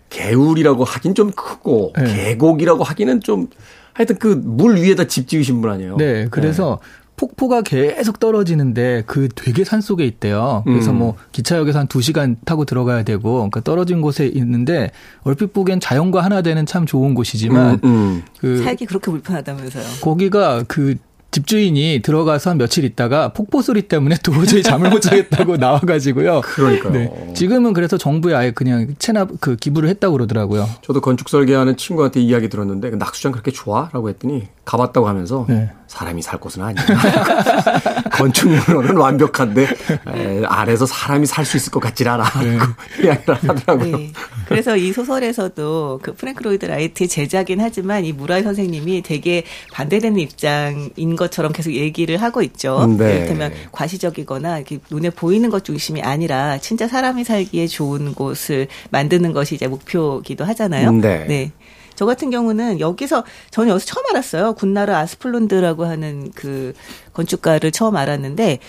[0.09, 2.25] 개울이라고 하긴 좀 크고 네.
[2.33, 3.47] 계곡이라고 하기는 좀
[3.93, 5.95] 하여튼 그 물 위에다 집 지으신 분 아니에요?
[5.95, 6.27] 네.
[6.29, 6.98] 그래서 네.
[7.19, 10.63] 폭포가 계속 떨어지는데 그 되게 산 속에 있대요.
[10.65, 10.99] 그래서 음.
[10.99, 14.91] 뭐 기차역에서 한 2시간 타고 들어가야 되고 그러니까 떨어진 곳에 있는데
[15.23, 18.23] 얼핏 보기엔 자연과 하나 되는 참 좋은 곳이지만 음, 음.
[18.39, 19.83] 그 살기 그렇게 불편하다면서요.
[20.01, 20.95] 거기가 그
[21.31, 26.39] 집주인이 들어가서 며칠 있다가 폭포 소리 때문에 도저히 잠을 못 자겠다고 나와가지고요.
[26.41, 26.93] 그러니까요.
[26.93, 27.33] 네.
[27.35, 30.67] 지금은 그래서 정부에 아예 그냥 체납 그 기부를 했다고 그러더라고요.
[30.83, 35.69] 저도 건축 설계하는 친구한테 이야기 들었는데 그 낙수장 그렇게 좋아?라고 했더니 가봤다고 하면서 네.
[35.89, 36.85] 사람이 살 곳은 아니야.
[38.13, 39.63] 건축물로는 완벽한데
[40.07, 42.23] 에, 아래서 사람이 살 수 있을 것 같질 않아.
[42.43, 42.59] 네.
[43.03, 43.97] 이야기를 하더라고요.
[43.97, 44.11] 네.
[44.47, 51.15] 그래서 이 소설에서도 그 프랭크 로이드 라이트의 제자긴 하지만 이 무라이 선생님이 되게 반대되는 입장인
[51.15, 52.85] 것처럼 계속 얘기를 하고 있죠.
[52.99, 53.15] 네.
[53.15, 59.55] 이를테면 과시적이거나 이렇게 눈에 보이는 것 중심이 아니라 진짜 사람이 살기에 좋은 곳을 만드는 것이
[59.55, 60.91] 이제 목표기도 하잖아요.
[60.91, 61.25] 네.
[61.27, 61.51] 네.
[61.99, 64.53] 저 같은 경우는 여기서 저는 여기서 처음 알았어요.
[64.53, 66.71] 군나르 아스플룬드라고 하는 그
[67.11, 68.59] 건축가를 처음 알았는데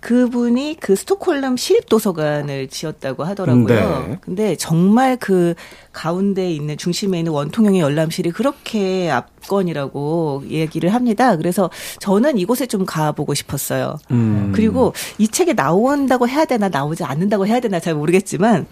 [0.00, 4.06] 그분이 그 스톡홀름 시립도서관을 지었다고 하더라고요.
[4.08, 4.18] 네.
[4.20, 5.54] 근데 정말 그
[5.92, 11.36] 가운데 있는 중심에 있는 원통형의 열람실이 그렇게 압권이라고 얘기를 합니다.
[11.36, 11.70] 그래서
[12.00, 13.96] 저는 이곳에 좀 가보고 싶었어요.
[14.10, 14.50] 음.
[14.52, 18.66] 그리고 이 책에 나온다고 해야 되나 나오지 않는다고 해야 되나 잘 모르겠지만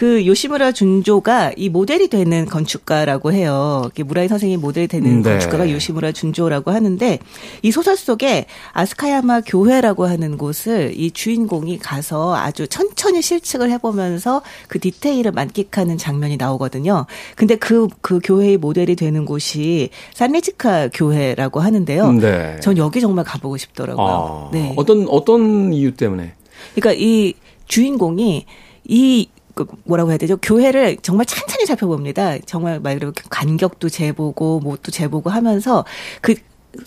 [0.00, 3.90] 그 요시무라 준조가 이 모델이 되는 건축가라고 해요.
[4.06, 5.32] 무라이 선생님 모델이 되는 네.
[5.32, 7.18] 건축가가 요시무라 준조라고 하는데
[7.60, 14.80] 이 소설 속에 아스카야마 교회라고 하는 곳을 이 주인공이 가서 아주 천천히 실측을 해보면서 그
[14.80, 17.04] 디테일을 만끽하는 장면이 나오거든요.
[17.36, 22.12] 근데 그, 그 교회의 모델이 되는 곳이 산리지카 교회라고 하는데요.
[22.12, 22.58] 네.
[22.60, 24.06] 전 여기 정말 가보고 싶더라고요.
[24.06, 24.72] 아, 네.
[24.78, 26.32] 어떤, 어떤 이유 때문에?
[26.74, 27.34] 그러니까 이
[27.66, 28.46] 주인공이
[28.88, 29.28] 이
[29.64, 30.36] 그 뭐라고 해야 되죠?
[30.36, 32.38] 교회를 정말 찬찬히 살펴봅니다.
[32.46, 35.84] 정말 말 그대로 간격도 재보고 뭣도 재보고 하면서
[36.20, 36.34] 그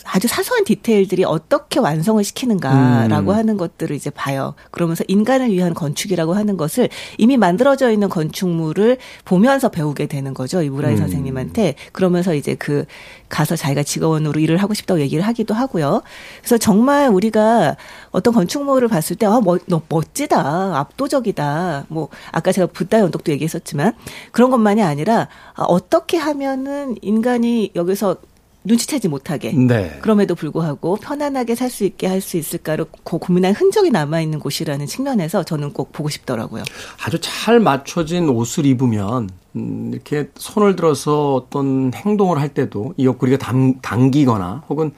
[0.05, 3.35] 아주 사소한 디테일들이 어떻게 완성을 시키는가라고 음.
[3.35, 4.53] 하는 것들을 이제 봐요.
[4.71, 10.61] 그러면서 인간을 위한 건축이라고 하는 것을 이미 만들어져 있는 건축물을 보면서 배우게 되는 거죠.
[10.61, 10.97] 이 무라이 음.
[10.97, 11.75] 선생님한테.
[11.91, 12.85] 그러면서 이제 그
[13.27, 16.01] 가서 자기가 직원으로 일을 하고 싶다고 얘기를 하기도 하고요.
[16.39, 17.75] 그래서 정말 우리가
[18.11, 21.85] 어떤 건축물을 봤을 때, 아, 멋, 멋지다, 압도적이다.
[21.89, 23.93] 뭐, 아까 제가 붓다 연독도 얘기했었지만
[24.31, 28.17] 그런 것만이 아니라 아, 어떻게 하면은 인간이 여기서
[28.63, 29.51] 눈치채지 못하게.
[29.53, 29.97] 네.
[30.01, 35.43] 그럼에도 불구하고 편안하게 살 수 있게 할 수 있을까를 고민한 흔적이 남아 있는 곳이라는 측면에서
[35.43, 36.63] 저는 꼭 보고 싶더라고요.
[37.05, 43.37] 아주 잘 맞춰진 옷을 입으면 음, 이렇게 손을 들어서 어떤 행동을 할 때도 이 옆구리가
[43.37, 44.91] 당, 당기거나 혹은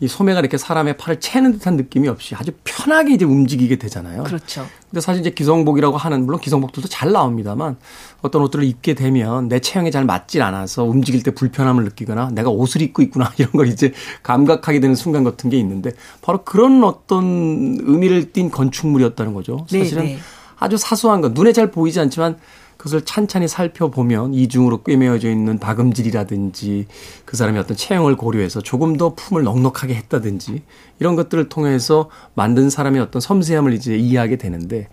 [0.00, 4.22] 이 소매가 이렇게 사람의 팔을 채는 듯한 느낌이 없이 아주 편하게 이제 움직이게 되잖아요.
[4.22, 4.66] 그렇죠.
[4.88, 7.76] 근데 사실 이제 기성복이라고 하는 물론 기성복들도 잘 나옵니다만
[8.22, 12.80] 어떤 옷들을 입게 되면 내 체형에 잘 맞질 않아서 움직일 때 불편함을 느끼거나 내가 옷을
[12.82, 13.92] 입고 있구나 이런 걸 이제
[14.22, 15.90] 감각하게 되는 순간 같은 게 있는데
[16.22, 19.66] 바로 그런 어떤 의미를 띤 건축물이었다는 거죠.
[19.70, 20.18] 네, 사실은 네, 네.
[20.58, 22.36] 아주 사소한 건 눈에 잘 보이지 않지만
[22.78, 26.86] 그것을 찬찬히 살펴보면 이중으로 꿰매어져 있는 박음질이라든지
[27.24, 30.62] 그 사람의 어떤 체형을 고려해서 조금 더 품을 넉넉하게 했다든지
[31.00, 34.88] 이런 것들을 통해서 만든 사람의 어떤 섬세함을 이제 이해하게 되는데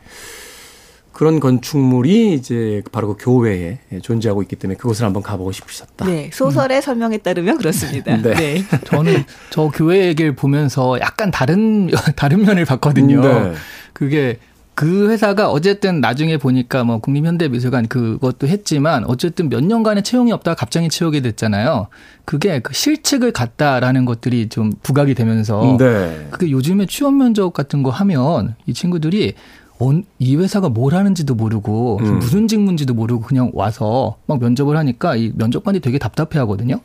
[1.12, 6.06] 그런 건축물이 이제 바로 그 교회에 존재하고 있기 때문에 그곳을 한번 가보고 싶으셨다.
[6.08, 6.82] 네, 소설의 음.
[6.82, 8.18] 설명에 따르면 그렇습니다.
[8.20, 8.34] 네.
[8.34, 8.64] 네.
[8.84, 13.22] 저는 저 교회 얘기를 보면서 약간 다른 다른 면을 봤거든요.
[13.22, 13.54] 네.
[13.94, 14.40] 그게
[14.76, 20.90] 그 회사가 어쨌든 나중에 보니까 뭐 국립현대미술관 그것도 했지만 어쨌든 몇 년간의 채용이 없다가 갑자기
[20.90, 21.88] 채우게 됐잖아요.
[22.26, 26.28] 그게 그 실측을 갔다라는 것들이 좀 부각이 되면서 네.
[26.30, 29.34] 그게 요즘에 취업 면접 같은 거 하면 이 친구들이
[30.20, 32.20] 이 회사가 뭘 하는지도 모르고 음.
[32.20, 36.82] 무슨 직무인지도 모르고 그냥 와서 막 면접을 하니까 이 면접관이 되게 답답해 하거든요.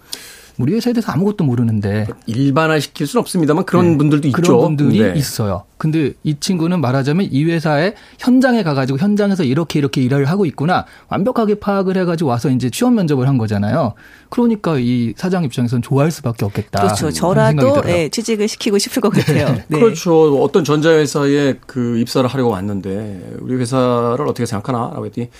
[0.60, 3.98] 우리 회사에 대해서 아무것도 모르는데 일반화 시킬 수는 없습니다만 그런 네.
[3.98, 4.40] 분들도 있죠.
[4.40, 5.12] 그런 분들이 네.
[5.16, 5.64] 있어요.
[5.78, 11.54] 근데 이 친구는 말하자면 이 회사의 현장에 가가지고 현장에서 이렇게 이렇게 일을 하고 있구나 완벽하게
[11.54, 13.94] 파악을 해가지고 와서 이제 취업 면접을 한 거잖아요.
[14.28, 16.82] 그러니까 이 사장 입장에서는 좋아할 수밖에 없겠다.
[16.82, 17.10] 그렇죠.
[17.10, 19.56] 저라도 네, 취직을 시키고 싶을 것 같아요.
[19.68, 19.78] 네.
[19.78, 20.42] 그렇죠.
[20.42, 25.30] 어떤 전자회사에 그 입사를 하려고 왔는데 우리 회사를 어떻게 생각하나라고 했더니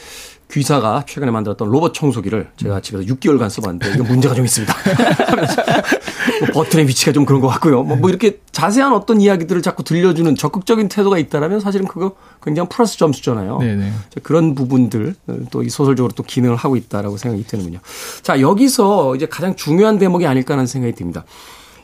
[0.50, 4.74] 귀사가 최근에 만들었던 로봇 청소기를 제가 집에서 6개월간 써봤는데 이거 문제가 좀 있습니다.
[6.40, 7.82] 뭐 버튼의 위치가 좀 그런 것 같고요.
[7.82, 12.98] 뭐, 뭐, 이렇게 자세한 어떤 이야기들을 자꾸 들려주는 적극적인 태도가 있다라면 사실은 그거 굉장히 플러스
[12.98, 13.58] 점수잖아요.
[13.58, 13.92] 네네.
[14.22, 15.14] 그런 부분들
[15.50, 17.78] 또 이 소설적으로 또 기능을 하고 있다라고 생각이 드는군요.
[18.22, 21.24] 자 여기서 이제 가장 중요한 대목이 아닐까 하는 생각이 듭니다.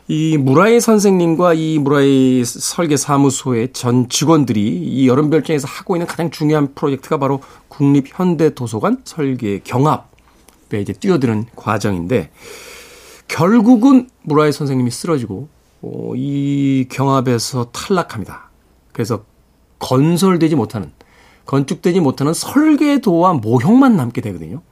[0.08, 6.74] 이 무라이 선생님과 이 무라이 설계 사무소의 전 직원들이 이 여름별장에서 하고 있는 가장 중요한
[6.74, 12.30] 프로젝트가 바로 국립현대도서관 설계 경합에 이제 뛰어드는 과정인데
[13.26, 15.48] 결국은 무라이 선생님이 쓰러지고
[15.82, 18.50] 어, 이 경합에서 탈락합니다.
[18.92, 19.24] 그래서
[19.80, 20.92] 건설되지 못하는
[21.46, 24.62] 건축되지 못하는 설계도와 모형만 남게 되거든요.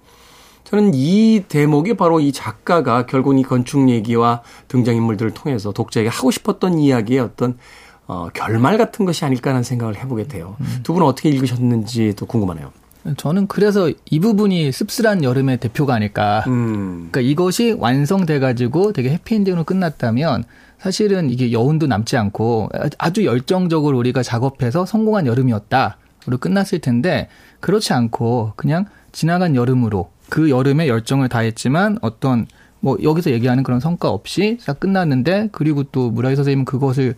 [0.64, 6.78] 저는 이 대목이 바로 이 작가가 결국 이 건축 얘기와 등장인물들을 통해서 독자에게 하고 싶었던
[6.78, 7.58] 이야기의 어떤
[8.06, 10.56] 어, 결말 같은 것이 아닐까 하는 생각을 해보게 돼요.
[10.60, 10.80] 음.
[10.82, 12.72] 두 분은 어떻게 읽으셨는지 또 궁금하네요.
[13.18, 16.42] 저는 그래서 이 부분이 씁쓸한 여름의 대표가 아닐까.
[16.46, 17.08] 음.
[17.10, 20.44] 그러니까 이것이 완성돼가지고 되게 해피엔딩으로 끝났다면
[20.78, 25.98] 사실은 이게 여운도 남지 않고 아주 열정적으로 우리가 작업해서 성공한 여름이었다.
[26.26, 27.28] 로 끝났을 텐데
[27.60, 32.46] 그렇지 않고 그냥 지나간 여름으로 그 여름에 열정을 다했지만 어떤
[32.80, 37.14] 뭐 여기서 얘기하는 그런 성과 없이 싹 끝났는데 그리고 또 무라이 선생님은 그것을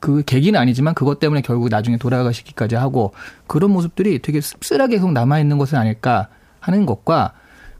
[0.00, 3.12] 그 계기는 아니지만 그것 때문에 결국 나중에 돌아가시기까지 하고
[3.46, 6.28] 그런 모습들이 되게 씁쓸하게 계속 남아 있는 것은 아닐까
[6.60, 7.32] 하는 것과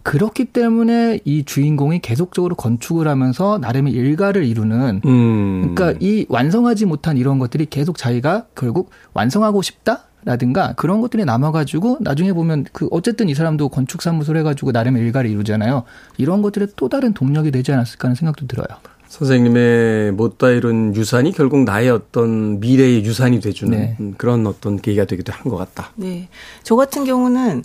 [0.03, 5.75] 그렇기 때문에 이 주인공이 계속적으로 건축을 하면서 나름의 일가를 이루는 음.
[5.75, 11.99] 그러니까 이 완성하지 못한 이런 것들이 계속 자기가 결국 완성하고 싶다 라든가 그런 것들이 남아가지고
[12.01, 15.85] 나중에 보면 그 어쨌든 이 사람도 건축 사무소를 해가지고 나름의 일가를 이루잖아요.
[16.19, 18.67] 이런 것들의 또 다른 동력이 되지 않았을까 하는 생각도 들어요.
[19.07, 23.97] 선생님의 못다 이룬 유산이 결국 나의 어떤 미래의 유산이 돼주는 네.
[24.19, 25.93] 그런 어떤 계기가 되기도 한 것 같다.
[25.95, 26.29] 네.
[26.65, 27.63] 저 같은 경우는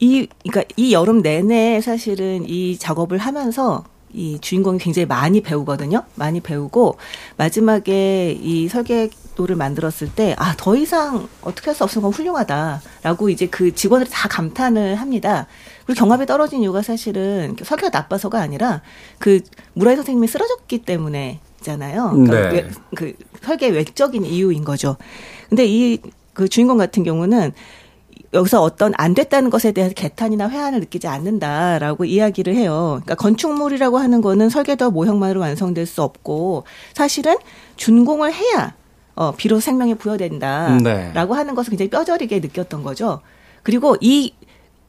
[0.00, 6.02] 이, 그러니까 이 여름 내내 사실은 이 작업을 하면서 이 주인공이 굉장히 많이 배우거든요.
[6.14, 6.96] 많이 배우고
[7.36, 13.46] 마지막에 이 설계도를 만들었을 때 아 더 이상 어떻게 할 수 없는 건 훌륭하다라고 이제
[13.46, 15.46] 그 직원들이 다 감탄을 합니다.
[15.86, 18.82] 그리고 경합이 떨어진 이유가 사실은 설계가 나빠서가 아니라
[19.18, 19.40] 그
[19.74, 22.10] 무라이 선생님이 쓰러졌기 때문에 잖아요.
[22.12, 22.54] 그러니까 네.
[22.62, 24.96] 외, 그 설계 외적인 이유인 거죠.
[25.48, 25.98] 근데 이
[26.34, 27.52] 그 주인공 같은 경우는
[28.34, 33.00] 여기서 어떤 안 됐다는 것에 대해서 개탄이나 회한을 느끼지 않는다라고 이야기를 해요.
[33.02, 36.64] 그러니까 건축물이라고 하는 거는 설계도 모형만으로 완성될 수 없고
[36.94, 37.36] 사실은
[37.76, 38.74] 준공을 해야
[39.14, 41.12] 어 비로소 생명이 부여된다라고 네.
[41.14, 43.20] 하는 것을 굉장히 뼈저리게 느꼈던 거죠.
[43.62, 44.34] 그리고 이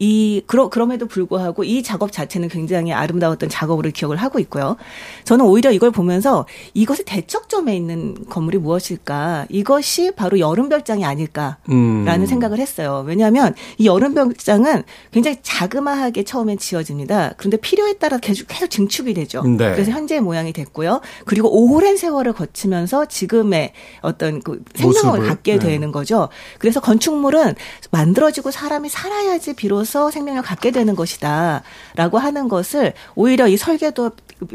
[0.03, 4.75] 이 그러 그럼에도 불구하고 이 작업 자체는 굉장히 아름다웠던 작업으로 기억을 하고 있고요.
[5.23, 9.45] 저는 오히려 이걸 보면서 이것의 대척점에 있는 건물이 무엇일까?
[9.47, 12.25] 이것이 바로 여름별장이 아닐까라는 음.
[12.25, 13.05] 생각을 했어요.
[13.07, 17.35] 왜냐하면 이 여름별장은 굉장히 자그마하게 처음엔 지어집니다.
[17.37, 19.41] 그런데 필요에 따라 계속 계속 증축이 되죠.
[19.43, 19.71] 네.
[19.71, 20.99] 그래서 현재의 모양이 됐고요.
[21.23, 25.29] 그리고 오랜 세월을 거치면서 지금의 어떤 그 생명을 모습을.
[25.29, 25.59] 갖게 네.
[25.59, 26.27] 되는 거죠.
[26.59, 27.55] 그래서 건축물은
[27.91, 34.11] 만들어지고 사람이 살아야지 비로소 통해서 생명을 갖게 되는 것이다라고 하는 것을 오히려 이 설계도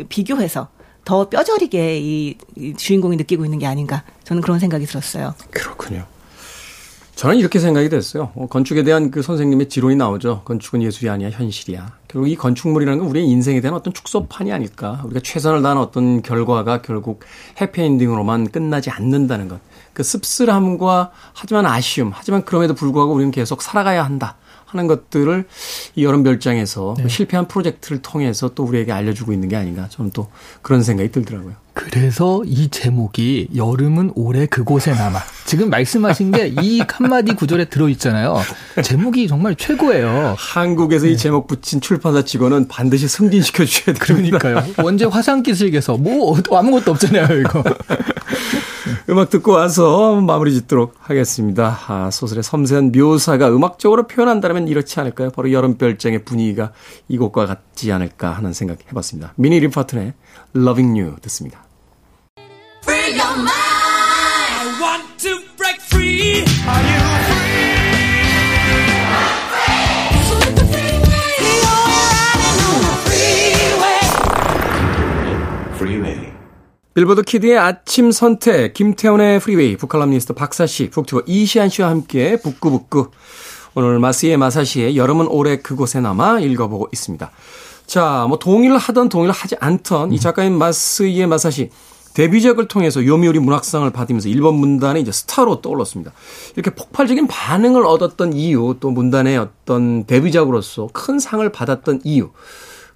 [0.08, 0.68] 비교해서
[1.04, 5.34] 더 뼈저리게 이, 이 주인공이 느끼고 있는 게 아닌가 저는 그런 생각이 들었어요.
[5.50, 6.04] 그렇군요.
[7.14, 8.30] 저는 이렇게 생각이 됐어요.
[8.34, 10.42] 어, 건축에 대한 그 선생님의 지론이 나오죠.
[10.44, 11.92] 건축은 예술이 아니야 현실이야.
[12.06, 15.00] 결국 이 건축물이라는 건 우리의 인생에 대한 어떤 축소판이 아닐까.
[15.04, 17.20] 우리가 최선을 다한 어떤 결과가 결국
[17.60, 19.60] 해피엔딩으로만 끝나지 않는다는 것.
[19.94, 24.36] 그 씁쓸함과 하지만 아쉬움, 하지만 그럼에도 불구하고 우리는 계속 살아가야 한다.
[24.68, 25.44] 하는 것들을
[25.96, 27.08] 이 여름 별장에서 네.
[27.08, 30.28] 실패한 프로젝트를 통해서 또 우리에게 알려주고 있는 게 아닌가 저는 또
[30.62, 31.54] 그런 생각이 들더라고요.
[31.72, 35.20] 그래서 이 제목이 여름은 올해 그곳에 남아.
[35.46, 38.36] 지금 말씀하신 게 이 한마디 구절에 들어있잖아요.
[38.82, 40.34] 제목이 정말 최고예요.
[40.36, 41.12] 한국에서 네.
[41.12, 44.38] 이 제목 붙인 출판사 직원은 반드시 승진시켜 주셔야 됩니다.
[44.38, 44.74] 그러니까요.
[44.84, 47.62] 언제 화상기술께서 뭐 아무것도 없잖아요, 이거.
[49.10, 51.78] 음악 듣고 와서 마무리 짓도록 하겠습니다.
[51.88, 55.30] 아, 소설의 섬세한 묘사가 음악적으로 표현한다면 이렇지 않을까요?
[55.30, 56.72] 바로 여름별장의 분위기가
[57.08, 59.34] 이곳과 같지 않을까 하는 생각 해봤습니다.
[59.36, 60.14] 미니 리파튼의
[60.56, 61.64] Loving You 듣습니다.
[76.98, 83.12] 빌보드 키드의 아침 선택, 김태훈의 프리웨이, 북칼럼니스트 박사씨, 북튜버 이시한 씨와 함께 북구북구.
[83.76, 87.30] 오늘 마쓰이에 마사시의 여름은 올해 그곳에 남아 읽어보고 있습니다.
[87.86, 91.70] 자, 뭐 동의를 하던 동의를 하지 않던 이 작가인 마쓰이에 마사시.
[92.14, 96.10] 데뷔작을 통해서 요미우리 문학상을 받으면서 일본 문단의 이제 스타로 떠올랐습니다.
[96.56, 102.30] 이렇게 폭발적인 반응을 얻었던 이유, 또 문단의 어떤 데뷔작으로서 큰 상을 받았던 이유.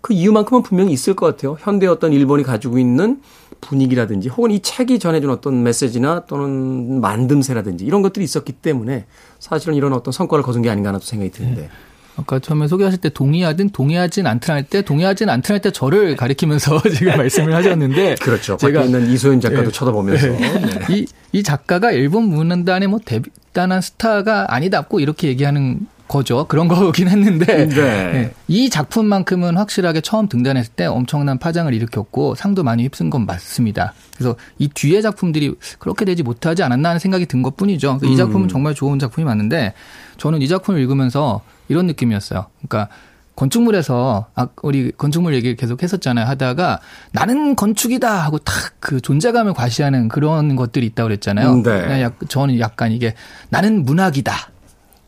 [0.03, 1.57] 그 이유만큼은 분명히 있을 것 같아요.
[1.61, 3.23] 현대 어떤 일본이 가지고 있는
[3.61, 9.07] 분위기라든지 혹은 이 책이 전해준 어떤 메시지나 또는 만듦새라든지 이런 것들이 있었기 때문에
[9.39, 11.63] 사실은 이런 어떤 성과를 거둔 게 아닌가 하는 생각이 드는데.
[11.63, 11.69] 네.
[12.17, 16.83] 아까 처음에 소개하실 때 동의하든 동의하진 않든 할 때 동의하진 않든 할 때 저를 가리키면서
[16.93, 18.59] 지금 말씀을 하셨는데 그렇죠.
[18.59, 19.71] 제가 있는 이소연 작가도 네.
[19.71, 20.39] 쳐다보면서 네.
[20.39, 20.87] 네.
[20.91, 26.45] 이, 이 작가가 일본 문단의 뭐 대단한 스타가 아니다고 이렇게 얘기하는 거죠.
[26.47, 28.13] 그런 거긴 했는데 네.
[28.13, 28.35] 네.
[28.47, 33.95] 이 작품만큼은 확실하게 처음 등단했을 때 엄청난 파장을 일으켰고 상도 많이 휩쓴 건 맞습니다.
[34.15, 38.01] 그래서 이 뒤에 작품들이 그렇게 되지 못하지 않았나 하는 생각이 든 것뿐이죠.
[38.05, 38.49] 이 작품은 음.
[38.49, 39.73] 정말 좋은 작품이 맞는데
[40.19, 42.47] 저는 이 작품을 읽으면서 이런 느낌이었어요.
[42.69, 42.93] 그러니까
[43.35, 46.27] 건축물에서 아 우리 건축물 얘기 계속 했었잖아요.
[46.27, 46.81] 하다가
[47.13, 51.53] 나는 건축이다 하고 탁 그 존재감을 과시하는 그런 것들이 있다고 그랬잖아요.
[51.53, 52.11] 음, 네.
[52.29, 53.15] 저는 약간 이게
[53.49, 54.52] 나는 문학이다.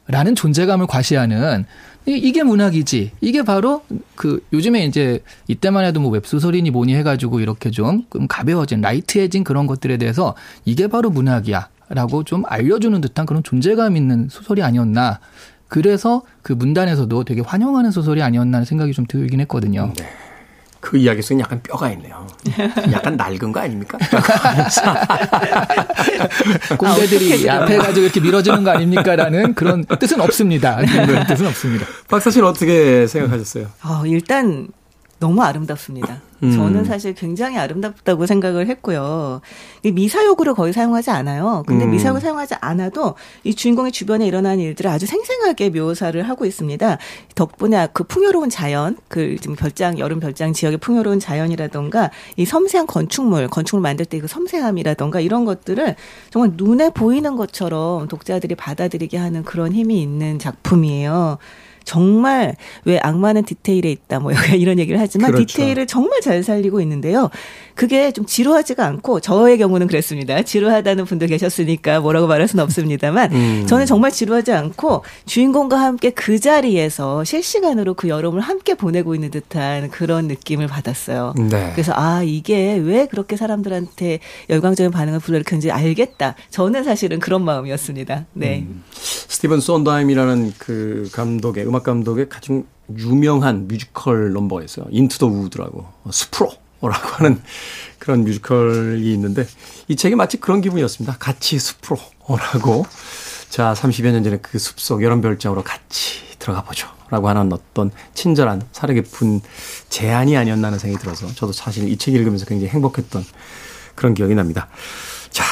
[0.07, 1.65] 라는 존재감을 과시하는
[2.07, 3.13] 이게 문학이지.
[3.21, 3.83] 이게 바로
[4.15, 9.97] 그 요즘에 이제 이때만 해도 뭐 웹소설이니 뭐니 해가지고 이렇게 좀 가벼워진 라이트해진 그런 것들에
[9.97, 10.35] 대해서
[10.65, 11.69] 이게 바로 문학이야.
[11.91, 15.21] 라고 좀 알려주는 듯한 그런 존재감 있는 소설이 아니었나.
[15.69, 19.93] 그래서 그 문단에서도 되게 환영하는 소설이 아니었나 하는 생각이 좀 들긴 했거든요.
[19.97, 20.05] 네.
[20.85, 22.27] 그 이야기 속에 약간 뼈가 있네요.
[22.93, 23.97] 약간 낡은 거 아닙니까?
[26.77, 29.17] 꼰대들이 아, 앞에 가지고 이렇게 밀어주는 거 아닙니까?
[29.17, 30.77] 라는 그런 뜻은 없습니다.
[30.77, 31.87] 그런 뜻은 없습니다.
[32.07, 33.69] 박사 씨는 어떻게 생각하셨어요?
[33.83, 34.69] 어, 일단
[35.25, 36.21] 너무 아름답습니다.
[36.43, 36.51] 음.
[36.51, 39.41] 저는 사실 굉장히 아름답다고 생각을 했고요.
[39.83, 41.63] 미사용구를 거의 사용하지 않아요.
[41.67, 41.93] 근데 음.
[41.93, 43.15] 미사용을 사용하지 않아도
[43.45, 46.99] 이 주인공의 주변에 일어나는 일들을 아주 생생하게 묘사를 하고 있습니다.
[47.35, 53.49] 덕분에 그 풍요로운 자연, 그 지금 별장 여름 별장 지역의 풍요로운 자연이라던가 이 섬세한 건축물,
[53.49, 55.97] 건축물 만들 때 그 섬세함이라던가 이런 것들을
[56.31, 61.39] 정말 눈에 보이는 것처럼 독자들이 받아들이게 하는 그런 힘이 있는 작품이에요.
[61.85, 65.47] 정말 왜 악마는 디테일에 있다 뭐 이런 얘기를 하지만 그렇죠.
[65.47, 67.31] 디테일을 정말 잘 살리고 있는데요.
[67.75, 70.43] 그게 좀 지루하지가 않고 저의 경우는 그랬습니다.
[70.43, 73.67] 지루하다는 분도 계셨으니까 뭐라고 말할 수는 없습니다만 음.
[73.67, 79.91] 저는 정말 지루하지 않고 주인공과 함께 그 자리에서 실시간으로 그 여름을 함께 보내고 있는 듯한
[79.91, 81.35] 그런 느낌을 받았어요.
[81.51, 81.71] 네.
[81.73, 84.21] 그래서 아 이게 왜 그렇게 사람들한테
[84.51, 86.37] 열광적인 반응을 불러일으켰는지 알겠다.
[86.51, 88.27] 저는 사실은 그런 마음이었습니다.
[88.35, 88.65] 네.
[88.69, 88.85] 음.
[88.93, 92.65] 스티븐 손드하임이라는 그 감독의 음악 감독의 가장
[92.97, 94.87] 유명한 뮤지컬 넘버가 있어요.
[94.91, 96.53] Into the Woods라고 숲으로.
[96.81, 97.41] 라고 하는
[97.99, 99.47] 그런 뮤지컬이 있는데
[99.89, 101.17] 이 책이 마치 그런 기분이었습니다.
[101.19, 102.85] 같이 숲으로라고
[103.49, 106.87] 자 30여 년 전에 그 숲속 여름 별장으로 같이 들어가 보죠.
[107.09, 109.41] 라고 하는 어떤 친절한 사려 깊은
[109.89, 113.25] 제안이 아니었나 하는 생각이 들어서 저도 사실 이 책 읽으면서 굉장히 행복했던
[113.95, 114.69] 그런 기억이 납니다.
[115.31, 115.43] 자,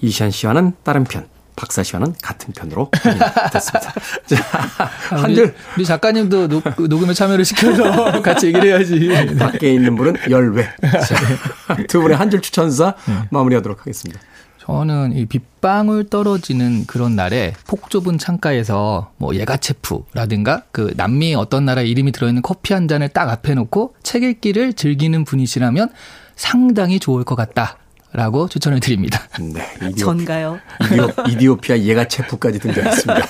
[0.00, 1.28] 이시안 씨와는 다른 편.
[1.56, 2.90] 박사 씨와는 같은 편으로
[3.52, 3.92] 됐습니다.
[4.26, 4.36] 자,
[5.16, 5.54] 한 줄.
[5.76, 9.08] 우리, 작가님도 녹, 녹음에 참여를 시켜서 같이 얘기를 해야지.
[9.38, 10.68] 밖에 있는 분은 열외.
[11.88, 13.14] 두 분의 한 줄 추천사 네.
[13.30, 14.20] 마무리하도록 하겠습니다.
[14.58, 21.82] 저는 이 빗방울 떨어지는 그런 날에 폭 좁은 창가에서 뭐 예가체프라든가 그 남미 어떤 나라
[21.82, 25.90] 이름이 들어있는 커피 한 잔을 딱 앞에 놓고 책 읽기를 즐기는 분이시라면
[26.34, 27.76] 상당히 좋을 것 같다.
[28.16, 29.20] 라고 추천을 드립니다.
[29.40, 29.60] 네.
[29.90, 30.60] 이디오, 전가요?
[31.28, 33.26] 이디오, 피아 예가 체프까지 등장했습니다.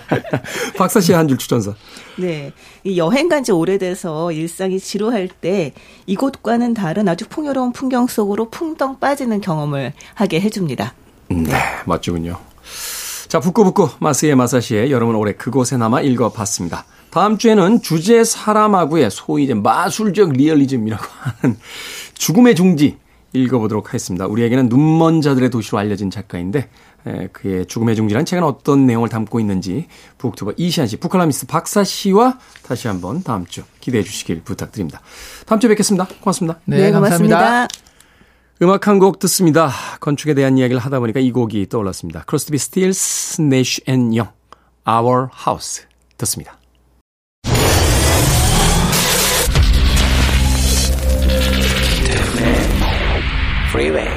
[0.78, 1.74] 박사 씨의 한 줄 추천사.
[2.16, 2.50] 네.
[2.84, 5.74] 이 여행 간 지 오래돼서 일상이 지루할 때
[6.06, 10.94] 이곳과는 다른 아주 풍요로운 풍경 속으로 풍덩 빠지는 경험을 하게 해줍니다.
[11.28, 11.42] 네.
[11.42, 11.52] 네
[11.84, 12.38] 멋지군요.
[13.28, 16.86] 자, 북구북구 마스의 마사시의 여러분 올해 그곳에 남아 읽어봤습니다.
[17.10, 21.04] 다음 주에는 주제 사람하고의 소위 이제 마술적 리얼리즘이라고
[21.42, 21.58] 하는
[22.14, 22.96] 죽음의 중지
[23.34, 24.26] 읽어보도록 하겠습니다.
[24.26, 26.70] 우리에게는 눈먼 자들의 도시로 알려진 작가인데
[27.06, 32.38] 에, 그의 죽음의 중지라는 책은 어떤 내용을 담고 있는지 북튜버 이시한 씨, 북칼럼니스트 박사 씨와
[32.62, 35.00] 다시 한번 다음 주 기대해 주시길 부탁드립니다.
[35.46, 36.06] 다음 주에 뵙겠습니다.
[36.20, 36.60] 고맙습니다.
[36.64, 37.36] 네, 네 감사합니다.
[37.38, 37.68] 고맙습니다.
[38.62, 39.70] 음악 한 곡 듣습니다.
[40.00, 42.22] 건축에 대한 이야기를 하다 보니까 이 곡이 떠올랐습니다.
[42.22, 44.28] 크로스비 스틸스, 내쉬 앤 영,
[44.88, 45.84] Our House
[46.16, 46.56] 듣습니다.
[53.74, 54.08] Freeway.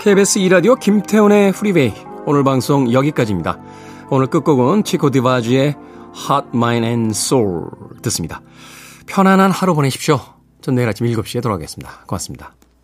[0.00, 1.94] KBS 2라디오 김태훈의 프리웨이
[2.26, 3.58] 오늘 방송 여기까지입니다.
[4.10, 5.74] 오늘 끝곡은 치코 디바주의
[6.28, 7.70] Hot Mind and Soul
[8.02, 8.42] 듣습니다.
[9.06, 10.20] 편안한 하루 보내십시오.
[10.60, 12.04] 전 내일 아침 7시에 돌아오겠습니다.
[12.06, 12.52] 고맙습니다.